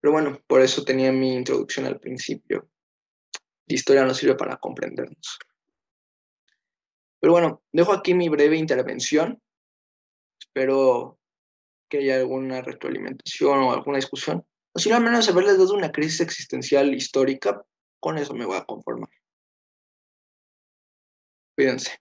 Pero 0.00 0.12
bueno, 0.12 0.40
por 0.46 0.60
eso 0.60 0.84
tenía 0.84 1.12
mi 1.12 1.34
introducción 1.34 1.86
al 1.86 1.98
principio. 1.98 2.68
La 3.66 3.74
historia 3.74 4.04
nos 4.04 4.16
sirve 4.16 4.36
para 4.36 4.56
comprendernos. 4.56 5.38
Pero 7.20 7.32
bueno, 7.32 7.62
dejo 7.72 7.92
aquí 7.92 8.14
mi 8.14 8.28
breve 8.28 8.56
intervención. 8.56 9.42
Espero 10.40 11.18
que 11.88 11.98
haya 11.98 12.16
alguna 12.16 12.62
retroalimentación 12.62 13.58
o 13.58 13.72
alguna 13.72 13.96
discusión. 13.96 14.46
O 14.72 14.78
si 14.78 14.88
no, 14.88 14.96
al 14.96 15.02
menos 15.02 15.28
haberles 15.28 15.58
dado 15.58 15.74
una 15.74 15.90
crisis 15.90 16.20
existencial 16.20 16.94
histórica, 16.94 17.64
con 18.00 18.18
eso 18.18 18.34
me 18.34 18.46
voy 18.46 18.56
a 18.56 18.64
conformar. 18.64 19.10
Cuídense. 21.56 21.98